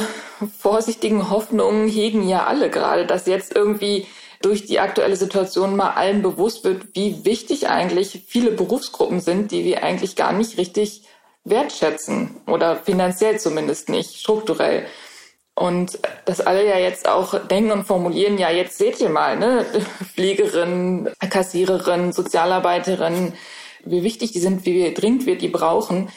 vorsichtigen 0.58 1.28
Hoffnungen 1.28 1.86
hegen 1.86 2.26
ja 2.26 2.46
alle 2.46 2.70
gerade, 2.70 3.06
dass 3.06 3.26
jetzt 3.26 3.54
irgendwie 3.54 4.06
durch 4.40 4.64
die 4.64 4.80
aktuelle 4.80 5.16
Situation 5.16 5.76
mal 5.76 5.90
allen 5.90 6.22
bewusst 6.22 6.64
wird, 6.64 6.94
wie 6.94 7.26
wichtig 7.26 7.68
eigentlich 7.68 8.24
viele 8.26 8.52
Berufsgruppen 8.52 9.20
sind, 9.20 9.52
die 9.52 9.64
wir 9.64 9.84
eigentlich 9.84 10.16
gar 10.16 10.32
nicht 10.32 10.56
richtig 10.56 11.02
wertschätzen 11.44 12.40
oder 12.46 12.76
finanziell 12.76 13.38
zumindest 13.38 13.90
nicht, 13.90 14.18
strukturell. 14.18 14.86
Und 15.54 15.98
dass 16.24 16.40
alle 16.40 16.66
ja 16.66 16.78
jetzt 16.78 17.06
auch 17.06 17.46
denken 17.48 17.72
und 17.72 17.86
formulieren, 17.86 18.38
ja, 18.38 18.48
jetzt 18.48 18.78
seht 18.78 18.98
ihr 19.00 19.10
mal, 19.10 19.36
ne, 19.36 19.66
Pflegerin, 20.14 21.10
Kassiererin, 21.28 22.12
Sozialarbeiterin, 22.12 23.34
wie 23.84 24.02
wichtig 24.02 24.32
die 24.32 24.40
sind, 24.40 24.64
wie 24.64 24.92
dringend 24.94 25.26
wir 25.26 25.38
die 25.38 25.48
brauchen. 25.48 26.08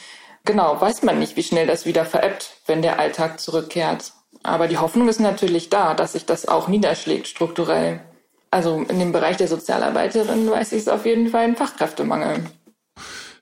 Genau, 0.45 0.79
weiß 0.79 1.03
man 1.03 1.19
nicht, 1.19 1.35
wie 1.37 1.43
schnell 1.43 1.67
das 1.67 1.85
wieder 1.85 2.05
veräppt, 2.05 2.57
wenn 2.65 2.81
der 2.81 2.99
Alltag 2.99 3.39
zurückkehrt. 3.39 4.13
Aber 4.43 4.67
die 4.67 4.77
Hoffnung 4.77 5.07
ist 5.07 5.19
natürlich 5.19 5.69
da, 5.69 5.93
dass 5.93 6.13
sich 6.13 6.25
das 6.25 6.47
auch 6.47 6.67
niederschlägt 6.67 7.27
strukturell. 7.27 8.01
Also 8.49 8.83
in 8.89 8.99
dem 8.99 9.11
Bereich 9.11 9.37
der 9.37 9.47
Sozialarbeiterin 9.47 10.49
weiß 10.49 10.73
ich 10.73 10.79
es 10.79 10.87
auf 10.87 11.05
jeden 11.05 11.29
Fall 11.29 11.45
ein 11.45 11.55
Fachkräftemangel. 11.55 12.43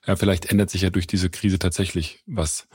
Ja, 0.06 0.16
vielleicht 0.16 0.50
ändert 0.50 0.70
sich 0.70 0.82
ja 0.82 0.90
durch 0.90 1.06
diese 1.06 1.30
Krise 1.30 1.58
tatsächlich 1.58 2.22
was. 2.26 2.68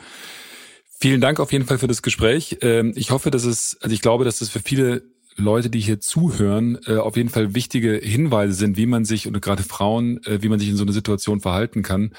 Vielen 0.99 1.21
Dank 1.21 1.39
auf 1.39 1.51
jeden 1.51 1.65
Fall 1.65 1.77
für 1.77 1.87
das 1.87 2.01
Gespräch. 2.01 2.57
Ähm, 2.61 2.93
ich 2.95 3.11
hoffe, 3.11 3.29
dass 3.29 3.43
es, 3.43 3.77
also 3.81 3.93
ich 3.93 4.01
glaube, 4.01 4.25
dass 4.25 4.41
es 4.41 4.49
für 4.49 4.59
viele 4.59 5.03
Leute, 5.37 5.69
die 5.69 5.79
hier 5.79 5.99
zuhören, 5.99 6.79
äh, 6.87 6.97
auf 6.97 7.17
jeden 7.17 7.29
Fall 7.29 7.53
wichtige 7.53 7.95
Hinweise 7.95 8.53
sind, 8.53 8.77
wie 8.77 8.85
man 8.85 9.03
sich 9.03 9.27
und 9.27 9.39
gerade 9.41 9.63
Frauen, 9.63 10.23
äh, 10.25 10.41
wie 10.41 10.49
man 10.49 10.59
sich 10.59 10.69
in 10.69 10.77
so 10.77 10.83
einer 10.83 10.93
Situation 10.93 11.41
verhalten 11.41 11.83
kann. 11.83 12.13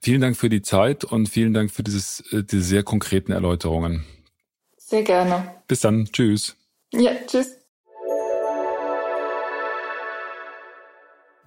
Vielen 0.00 0.20
Dank 0.20 0.36
für 0.36 0.48
die 0.48 0.62
Zeit 0.62 1.04
und 1.04 1.28
vielen 1.28 1.52
Dank 1.52 1.70
für 1.70 1.82
dieses, 1.82 2.20
äh, 2.32 2.44
diese 2.44 2.62
sehr 2.62 2.82
konkreten 2.82 3.32
Erläuterungen. 3.32 4.04
Sehr 4.76 5.02
gerne. 5.02 5.54
Bis 5.66 5.80
dann. 5.80 6.06
Tschüss. 6.06 6.56
Ja, 6.92 7.12
tschüss. 7.26 7.56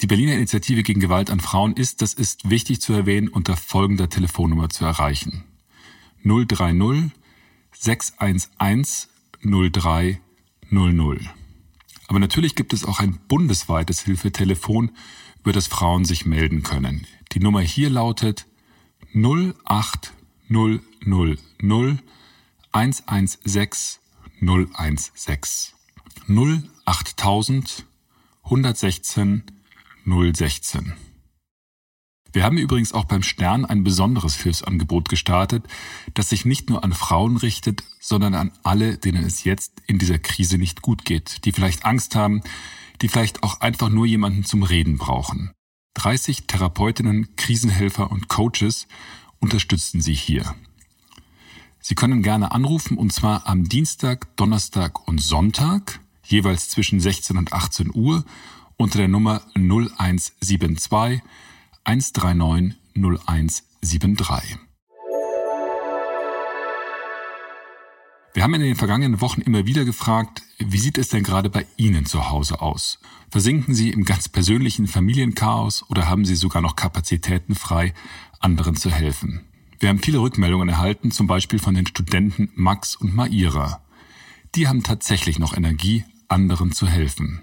Die 0.01 0.07
Berliner 0.07 0.33
Initiative 0.33 0.83
gegen 0.83 0.99
Gewalt 0.99 1.31
an 1.31 1.39
Frauen 1.39 1.73
ist, 1.77 2.01
das 2.01 2.13
ist 2.13 2.49
wichtig 2.49 2.81
zu 2.81 2.91
erwähnen, 2.91 3.29
unter 3.29 3.55
folgender 3.55 4.09
Telefonnummer 4.09 4.69
zu 4.69 4.83
erreichen. 4.83 5.45
030 6.25 7.11
611 7.71 9.07
0300. 10.71 11.21
Aber 12.07 12.19
natürlich 12.19 12.55
gibt 12.55 12.73
es 12.73 12.85
auch 12.85 12.99
ein 12.99 13.19
bundesweites 13.27 14.01
Hilfetelefon, 14.01 14.91
über 15.41 15.51
das 15.51 15.67
Frauen 15.67 16.05
sich 16.05 16.25
melden 16.25 16.63
können. 16.63 17.05
Die 17.33 17.39
Nummer 17.39 17.61
hier 17.61 17.89
lautet 17.89 18.45
08000 19.13 20.13
116 22.71 23.99
016 24.41 25.73
08000 26.85 27.85
116 28.43 29.43
016. 30.05 30.93
Wir 32.33 32.43
haben 32.43 32.57
übrigens 32.57 32.93
auch 32.93 33.05
beim 33.05 33.21
Stern 33.21 33.63
ein 33.63 33.83
besonderes 33.83 34.35
Hilfsangebot 34.35 35.07
gestartet, 35.07 35.65
das 36.15 36.29
sich 36.29 36.45
nicht 36.45 36.67
nur 36.67 36.83
an 36.83 36.93
Frauen 36.93 37.37
richtet, 37.37 37.83
sondern 37.99 38.33
an 38.33 38.51
alle, 38.63 38.97
denen 38.97 39.23
es 39.23 39.43
jetzt 39.43 39.83
in 39.85 39.99
dieser 39.99 40.17
Krise 40.17 40.57
nicht 40.57 40.81
gut 40.81 41.05
geht, 41.05 41.45
die 41.45 41.51
vielleicht 41.51 41.85
Angst 41.85 42.15
haben, 42.15 42.41
die 43.03 43.07
vielleicht 43.07 43.43
auch 43.43 43.61
einfach 43.61 43.89
nur 43.89 44.07
jemanden 44.07 44.43
zum 44.45 44.63
Reden 44.63 44.97
brauchen. 44.97 45.51
30 45.93 46.47
Therapeutinnen, 46.47 47.35
Krisenhelfer 47.35 48.11
und 48.11 48.29
Coaches 48.29 48.87
unterstützen 49.39 50.01
Sie 50.01 50.15
hier. 50.15 50.55
Sie 51.79 51.93
können 51.93 52.23
gerne 52.23 52.51
anrufen 52.51 52.97
und 52.97 53.13
zwar 53.13 53.45
am 53.45 53.69
Dienstag, 53.69 54.35
Donnerstag 54.37 55.07
und 55.07 55.21
Sonntag, 55.21 55.99
jeweils 56.23 56.69
zwischen 56.69 56.99
16 56.99 57.37
und 57.37 57.53
18 57.53 57.91
Uhr 57.93 58.25
unter 58.75 58.97
der 58.97 59.07
Nummer 59.07 59.43
0172 59.53 61.21
139 61.85 62.77
0173. 62.95 64.57
Wir 68.33 68.43
haben 68.43 68.53
in 68.53 68.61
den 68.61 68.75
vergangenen 68.77 69.19
Wochen 69.19 69.41
immer 69.41 69.65
wieder 69.65 69.83
gefragt, 69.83 70.43
wie 70.59 70.77
sieht 70.77 70.97
es 70.97 71.09
denn 71.09 71.23
gerade 71.23 71.49
bei 71.49 71.65
Ihnen 71.75 72.05
zu 72.05 72.29
Hause 72.29 72.61
aus? 72.61 72.99
Versinken 73.29 73.73
Sie 73.75 73.89
im 73.89 74.05
ganz 74.05 74.29
persönlichen 74.29 74.87
Familienchaos 74.87 75.83
oder 75.89 76.07
haben 76.07 76.23
Sie 76.23 76.35
sogar 76.35 76.61
noch 76.61 76.77
Kapazitäten 76.77 77.53
frei, 77.53 77.93
anderen 78.39 78.77
zu 78.77 78.89
helfen? 78.89 79.41
Wir 79.79 79.89
haben 79.89 79.99
viele 79.99 80.19
Rückmeldungen 80.19 80.69
erhalten, 80.69 81.11
zum 81.11 81.27
Beispiel 81.27 81.59
von 81.59 81.75
den 81.75 81.85
Studenten 81.85 82.49
Max 82.55 82.95
und 82.95 83.13
Maira. 83.13 83.83
Die 84.55 84.69
haben 84.69 84.83
tatsächlich 84.83 85.37
noch 85.37 85.53
Energie, 85.53 86.05
anderen 86.29 86.71
zu 86.71 86.87
helfen. 86.87 87.41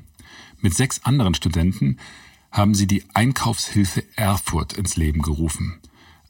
Mit 0.63 0.75
sechs 0.75 1.05
anderen 1.05 1.35
Studenten 1.35 1.99
haben 2.51 2.75
sie 2.75 2.87
die 2.87 3.05
Einkaufshilfe 3.15 4.05
Erfurt 4.17 4.73
ins 4.73 4.97
Leben 4.97 5.23
gerufen. 5.23 5.81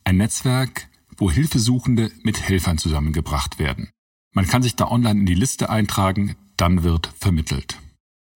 Ein 0.04 0.18
Netzwerk, 0.18 0.88
wo 1.16 1.30
Hilfesuchende 1.30 2.10
mit 2.22 2.40
Helfern 2.40 2.78
zusammengebracht 2.78 3.58
werden. 3.58 3.90
Man 4.32 4.46
kann 4.46 4.62
sich 4.62 4.76
da 4.76 4.88
online 4.88 5.20
in 5.20 5.26
die 5.26 5.34
Liste 5.34 5.70
eintragen, 5.70 6.36
dann 6.56 6.82
wird 6.82 7.10
vermittelt. 7.18 7.78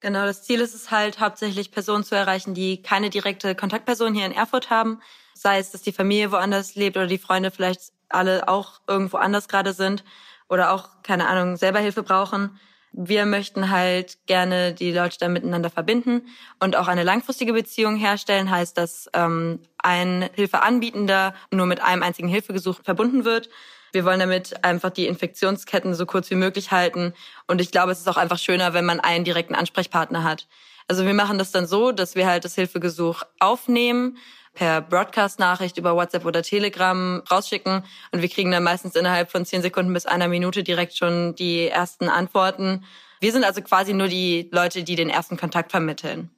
Genau, 0.01 0.27
das 0.27 0.42
Ziel 0.44 0.61
ist 0.61 0.75
es 0.75 0.90
halt 0.90 1.20
hauptsächlich 1.20 1.70
Personen 1.70 2.05
zu 2.05 2.14
erreichen, 2.14 2.55
die 2.55 2.83
keine 2.83 3.11
direkte 3.11 3.55
Kontaktperson 3.55 4.14
hier 4.14 4.27
in 4.27 4.33
Erfurt 4.33 4.70
haben. 4.70 5.01
Sei 5.35 5.59
es, 5.59 5.70
dass 5.70 5.83
die 5.83 5.92
Familie 5.92 6.31
woanders 6.33 6.75
lebt 6.75 6.97
oder 6.97 7.07
die 7.07 7.18
Freunde 7.18 7.51
vielleicht 7.51 7.92
alle 8.09 8.49
auch 8.49 8.81
irgendwo 8.87 9.16
anders 9.16 9.49
gerade 9.49 9.73
sind 9.73 10.05
oder 10.49 10.73
auch, 10.73 11.03
keine 11.03 11.27
Ahnung, 11.27 11.57
selber 11.57 11.81
Hilfe 11.81 12.03
brauchen 12.03 12.59
wir 12.97 13.27
möchten 13.27 13.71
halt 13.71 14.19
gerne 14.27 14.73
die 14.73 14.93
Leute 14.93 15.19
da 15.19 15.29
miteinander 15.29 15.69
verbinden 15.69 16.23
und 16.61 16.77
auch 16.77 16.87
eine 16.87 17.03
langfristige 17.03 17.53
Beziehung 17.53 17.97
herstellen. 17.97 18.51
Heißt, 18.51 18.79
dass 18.79 19.11
ähm, 19.15 19.61
ein 19.79 20.31
Hilfeanbietender 20.35 21.35
nur 21.51 21.67
mit 21.67 21.83
einem 21.83 22.03
einzigen 22.05 22.29
Hilfegesuch 22.29 22.83
verbunden 22.85 23.25
wird. 23.25 23.51
Wir 23.93 24.05
wollen 24.05 24.21
damit 24.21 24.65
einfach 24.65 24.91
die 24.91 25.07
Infektionsketten 25.07 25.95
so 25.95 26.07
kurz 26.07 26.31
wie 26.31 26.37
möglich 26.37 26.71
halten. 26.71 27.15
Und 27.49 27.61
ich 27.61 27.73
glaube, 27.73 27.93
es 27.93 27.99
ist 27.99 28.09
auch 28.09 28.17
einfach 28.17 28.39
schöner, 28.39 28.75
wenn 28.75 28.85
man 28.85 29.01
einen 29.01 29.25
direkten 29.25 29.55
Ansprechpartner 29.55 30.23
hat. 30.23 30.47
Also 30.87 31.05
wir 31.05 31.15
machen 31.15 31.39
das 31.39 31.51
dann 31.51 31.67
so, 31.67 31.93
dass 31.93 32.15
wir 32.15 32.27
halt 32.27 32.45
das 32.45 32.55
Hilfegesuch 32.55 33.23
aufnehmen, 33.41 34.19
per 34.55 34.81
Broadcast-Nachricht 34.81 35.77
über 35.77 35.95
WhatsApp 35.97 36.25
oder 36.25 36.43
Telegram 36.43 37.23
rausschicken. 37.31 37.85
Und 38.12 38.23
wir 38.23 38.29
kriegen 38.29 38.51
dann 38.51 38.62
meistens 38.62 38.95
innerhalb 38.95 39.31
von 39.31 39.45
zehn 39.45 39.62
Sekunden 39.62 39.93
bis 39.93 40.07
einer 40.07 40.29
Minute 40.29 40.62
direkt 40.62 40.97
schon 40.97 41.35
die 41.35 41.69
ersten 41.69 42.09
Antworten. 42.09 42.85
Wir 43.21 43.33
sind 43.33 43.45
also 43.45 43.62
quasi 43.62 43.93
nur 43.93 44.09
die 44.09 44.49
Leute, 44.53 44.83
die 44.85 44.97
den 44.97 45.11
ersten 45.11 45.37
Kontakt 45.37 45.71
vermitteln. 45.71 46.31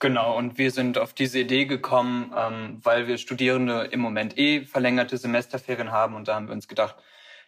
Genau, 0.00 0.36
und 0.36 0.56
wir 0.56 0.70
sind 0.70 0.96
auf 0.96 1.12
diese 1.12 1.40
Idee 1.40 1.66
gekommen, 1.66 2.32
ähm, 2.34 2.80
weil 2.82 3.06
wir 3.06 3.18
Studierende 3.18 3.88
im 3.90 4.00
Moment 4.00 4.38
eh 4.38 4.64
verlängerte 4.64 5.18
Semesterferien 5.18 5.92
haben 5.92 6.14
und 6.14 6.26
da 6.26 6.36
haben 6.36 6.46
wir 6.46 6.54
uns 6.54 6.68
gedacht, 6.68 6.96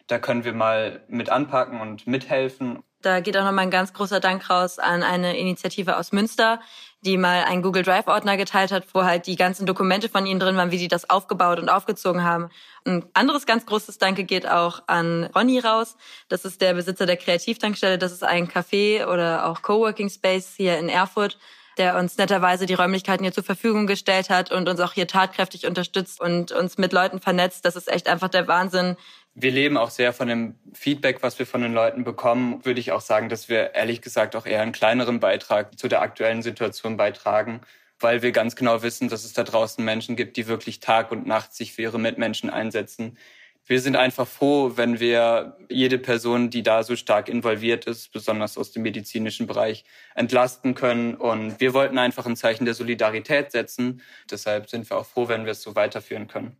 da 0.05 0.19
können 0.19 0.43
wir 0.43 0.53
mal 0.53 1.03
mit 1.07 1.29
anpacken 1.29 1.81
und 1.81 2.05
mithelfen. 2.05 2.83
Da 3.01 3.21
geht 3.21 3.35
auch 3.37 3.43
nochmal 3.43 3.65
ein 3.65 3.71
ganz 3.71 3.93
großer 3.93 4.19
Dank 4.19 4.49
raus 4.49 4.77
an 4.77 5.01
eine 5.01 5.35
Initiative 5.37 5.97
aus 5.97 6.11
Münster, 6.11 6.61
die 7.05 7.17
mal 7.17 7.43
einen 7.43 7.61
Google 7.61 7.83
Drive 7.83 8.07
Ordner 8.07 8.37
geteilt 8.37 8.71
hat, 8.71 8.85
wo 8.93 9.03
halt 9.03 9.27
die 9.27 9.35
ganzen 9.35 9.65
Dokumente 9.65 10.09
von 10.09 10.25
ihnen 10.25 10.39
drin 10.39 10.57
waren, 10.57 10.71
wie 10.71 10.77
sie 10.77 10.87
das 10.87 11.09
aufgebaut 11.09 11.59
und 11.59 11.69
aufgezogen 11.69 12.23
haben. 12.23 12.49
Ein 12.85 13.05
anderes 13.13 13.45
ganz 13.45 13.65
großes 13.65 13.97
Danke 13.97 14.23
geht 14.23 14.47
auch 14.47 14.83
an 14.87 15.25
Ronny 15.35 15.59
raus. 15.59 15.95
Das 16.29 16.45
ist 16.45 16.61
der 16.61 16.73
Besitzer 16.73 17.05
der 17.05 17.17
Kreativtankstelle. 17.17 17.97
Das 17.97 18.11
ist 18.11 18.23
ein 18.23 18.47
Café 18.47 19.05
oder 19.05 19.45
auch 19.45 19.61
Coworking 19.61 20.09
Space 20.09 20.53
hier 20.55 20.77
in 20.77 20.89
Erfurt 20.89 21.37
der 21.77 21.97
uns 21.97 22.17
netterweise 22.17 22.65
die 22.65 22.73
Räumlichkeiten 22.73 23.23
hier 23.23 23.33
zur 23.33 23.43
Verfügung 23.43 23.87
gestellt 23.87 24.29
hat 24.29 24.51
und 24.51 24.69
uns 24.69 24.79
auch 24.79 24.93
hier 24.93 25.07
tatkräftig 25.07 25.65
unterstützt 25.65 26.21
und 26.21 26.51
uns 26.51 26.77
mit 26.77 26.93
Leuten 26.93 27.19
vernetzt. 27.19 27.65
Das 27.65 27.75
ist 27.75 27.91
echt 27.91 28.07
einfach 28.07 28.29
der 28.29 28.47
Wahnsinn, 28.47 28.95
wir 29.35 29.51
leben 29.51 29.77
auch 29.77 29.89
sehr 29.89 30.13
von 30.13 30.27
dem 30.27 30.55
Feedback, 30.73 31.23
was 31.23 31.39
wir 31.39 31.47
von 31.47 31.61
den 31.61 31.73
Leuten 31.73 32.03
bekommen. 32.03 32.63
Würde 32.65 32.79
ich 32.79 32.91
auch 32.91 33.01
sagen, 33.01 33.29
dass 33.29 33.49
wir 33.49 33.73
ehrlich 33.73 34.01
gesagt 34.01 34.35
auch 34.35 34.45
eher 34.45 34.61
einen 34.61 34.71
kleineren 34.71 35.19
Beitrag 35.19 35.77
zu 35.79 35.87
der 35.87 36.01
aktuellen 36.01 36.43
Situation 36.43 36.97
beitragen, 36.97 37.61
weil 37.99 38.21
wir 38.21 38.31
ganz 38.31 38.55
genau 38.55 38.83
wissen, 38.83 39.09
dass 39.09 39.23
es 39.23 39.33
da 39.33 39.43
draußen 39.43 39.83
Menschen 39.83 40.15
gibt, 40.15 40.37
die 40.37 40.47
wirklich 40.47 40.79
Tag 40.81 41.11
und 41.11 41.25
Nacht 41.25 41.53
sich 41.55 41.73
für 41.73 41.81
ihre 41.81 41.99
Mitmenschen 41.99 42.49
einsetzen. 42.49 43.17
Wir 43.65 43.79
sind 43.79 43.95
einfach 43.95 44.27
froh, 44.27 44.73
wenn 44.75 44.99
wir 44.99 45.57
jede 45.69 45.97
Person, 45.97 46.49
die 46.49 46.63
da 46.63 46.83
so 46.83 46.95
stark 46.97 47.29
involviert 47.29 47.85
ist, 47.85 48.11
besonders 48.11 48.57
aus 48.57 48.71
dem 48.71 48.83
medizinischen 48.83 49.47
Bereich, 49.47 49.85
entlasten 50.15 50.75
können. 50.75 51.15
Und 51.15 51.59
wir 51.61 51.73
wollten 51.73 51.97
einfach 51.97 52.25
ein 52.25 52.35
Zeichen 52.35 52.65
der 52.65 52.73
Solidarität 52.73 53.51
setzen. 53.51 54.01
Deshalb 54.29 54.69
sind 54.69 54.89
wir 54.89 54.97
auch 54.97 55.05
froh, 55.05 55.29
wenn 55.29 55.45
wir 55.45 55.53
es 55.53 55.61
so 55.61 55.75
weiterführen 55.75 56.27
können. 56.27 56.57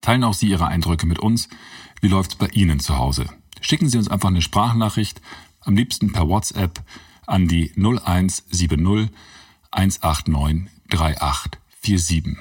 Teilen 0.00 0.24
auch 0.24 0.34
Sie 0.34 0.48
Ihre 0.48 0.66
Eindrücke 0.66 1.06
mit 1.06 1.18
uns. 1.18 1.48
Wie 2.00 2.08
läuft's 2.08 2.36
bei 2.36 2.48
Ihnen 2.48 2.80
zu 2.80 2.98
Hause? 2.98 3.26
Schicken 3.60 3.88
Sie 3.88 3.98
uns 3.98 4.08
einfach 4.08 4.28
eine 4.28 4.42
Sprachnachricht, 4.42 5.20
am 5.60 5.76
liebsten 5.76 6.12
per 6.12 6.28
WhatsApp 6.28 6.82
an 7.26 7.48
die 7.48 7.72
0170 7.76 9.10
189 9.70 10.70
3847. 10.88 12.36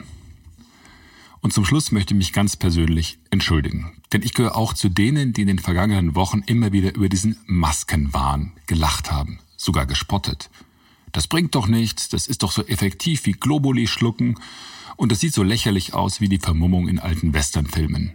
Und 1.42 1.54
zum 1.54 1.66
Schluss 1.66 1.92
möchte 1.92 2.14
ich 2.14 2.18
mich 2.18 2.34
ganz 2.34 2.56
persönlich 2.56 3.20
entschuldigen. 3.30 4.02
Denn 4.14 4.24
ich 4.24 4.34
gehöre 4.34 4.56
auch 4.56 4.74
zu 4.74 4.90
denen, 4.90 5.34
die 5.34 5.42
in 5.42 5.48
den 5.48 5.60
vergangenen 5.60 6.16
Wochen 6.16 6.42
immer 6.46 6.72
wieder 6.72 6.96
über 6.96 7.10
diesen 7.10 7.38
Maskenwahn 7.46 8.54
gelacht 8.66 9.12
haben, 9.12 9.40
sogar 9.58 9.86
gespottet. 9.86 10.50
Das 11.12 11.28
bringt 11.28 11.56
doch 11.56 11.68
nichts, 11.68 12.10
das 12.10 12.28
ist 12.28 12.44
doch 12.44 12.52
so 12.52 12.66
effektiv 12.66 13.26
wie 13.26 13.34
Globuli 13.34 13.88
schlucken 13.88 14.40
und 14.96 15.12
das 15.12 15.20
sieht 15.20 15.34
so 15.34 15.44
lächerlich 15.44 15.94
aus 15.94 16.22
wie 16.22 16.30
die 16.30 16.40
Vermummung 16.40 16.88
in 16.88 17.00
alten 17.00 17.34
Westernfilmen. 17.34 18.14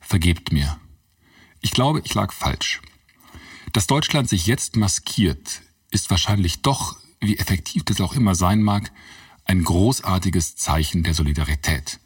Vergebt 0.00 0.52
mir. 0.52 0.78
Ich 1.60 1.72
glaube, 1.72 2.02
ich 2.04 2.14
lag 2.14 2.32
falsch. 2.32 2.80
Dass 3.72 3.86
Deutschland 3.86 4.28
sich 4.28 4.46
jetzt 4.46 4.76
maskiert, 4.76 5.62
ist 5.90 6.10
wahrscheinlich 6.10 6.62
doch, 6.62 6.96
wie 7.20 7.38
effektiv 7.38 7.84
das 7.84 8.00
auch 8.00 8.14
immer 8.14 8.34
sein 8.34 8.62
mag, 8.62 8.90
ein 9.44 9.62
großartiges 9.62 10.56
Zeichen 10.56 11.02
der 11.02 11.14
Solidarität. 11.14 12.00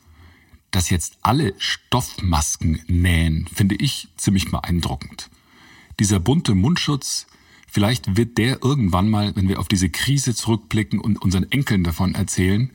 Dass 0.71 0.91
jetzt 0.91 1.19
alle 1.23 1.55
Stoffmasken 1.59 2.83
nähen, 2.87 3.47
finde 3.53 3.77
ich 3.77 4.09
ziemlich 4.17 4.51
beeindruckend. 4.51 5.31
Dieser 6.01 6.19
bunte 6.19 6.55
Mundschutz, 6.55 7.27
vielleicht 7.71 8.17
wird 8.17 8.39
der 8.39 8.63
irgendwann 8.63 9.09
mal, 9.09 9.37
wenn 9.37 9.49
wir 9.49 9.61
auf 9.61 9.69
diese 9.69 9.89
Krise 9.89 10.35
zurückblicken 10.35 10.99
und 10.99 11.23
unseren 11.23 11.51
Enkeln 11.51 11.85
davon 11.85 12.15
erzählen, 12.15 12.73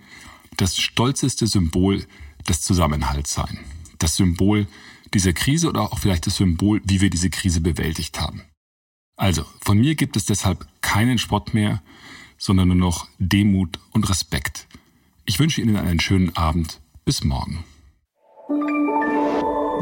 das 0.58 0.78
stolzeste 0.78 1.48
Symbol 1.48 2.06
des 2.48 2.62
Zusammenhalts 2.62 3.34
sein. 3.34 3.60
Das 3.98 4.16
Symbol 4.16 4.68
dieser 5.14 5.34
Krise 5.34 5.70
oder 5.70 5.82
auch 5.82 6.00
vielleicht 6.00 6.28
das 6.28 6.38
Symbol, 6.38 6.82
wie 6.86 7.02
wir 7.02 7.10
diese 7.10 7.30
Krise 7.30 7.62
bewältigt 7.62 8.20
haben. 8.20 8.44
Also, 9.16 9.44
von 9.62 9.78
mir 9.80 9.96
gibt 9.96 10.16
es 10.16 10.26
deshalb 10.26 10.66
keinen 10.82 11.18
Spott 11.18 11.54
mehr, 11.54 11.82
sondern 12.38 12.70
nur 12.70 12.78
noch 12.78 13.08
Demut 13.18 13.80
und 13.92 14.10
Respekt. 14.10 14.68
Ich 15.26 15.40
wünsche 15.40 15.62
Ihnen 15.62 15.76
einen 15.76 16.00
schönen 16.00 16.36
Abend. 16.36 16.80
Bis 17.06 17.24
morgen. 17.24 17.64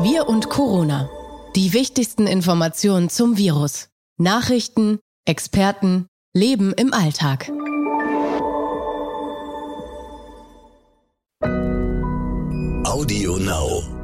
Wir 0.01 0.27
und 0.27 0.49
Corona. 0.49 1.09
Die 1.55 1.73
wichtigsten 1.73 2.25
Informationen 2.25 3.09
zum 3.09 3.37
Virus. 3.37 3.89
Nachrichten, 4.17 4.99
Experten, 5.25 6.07
Leben 6.33 6.73
im 6.73 6.93
Alltag. 6.93 7.51
Audio 12.97 13.37
Now. 13.37 13.96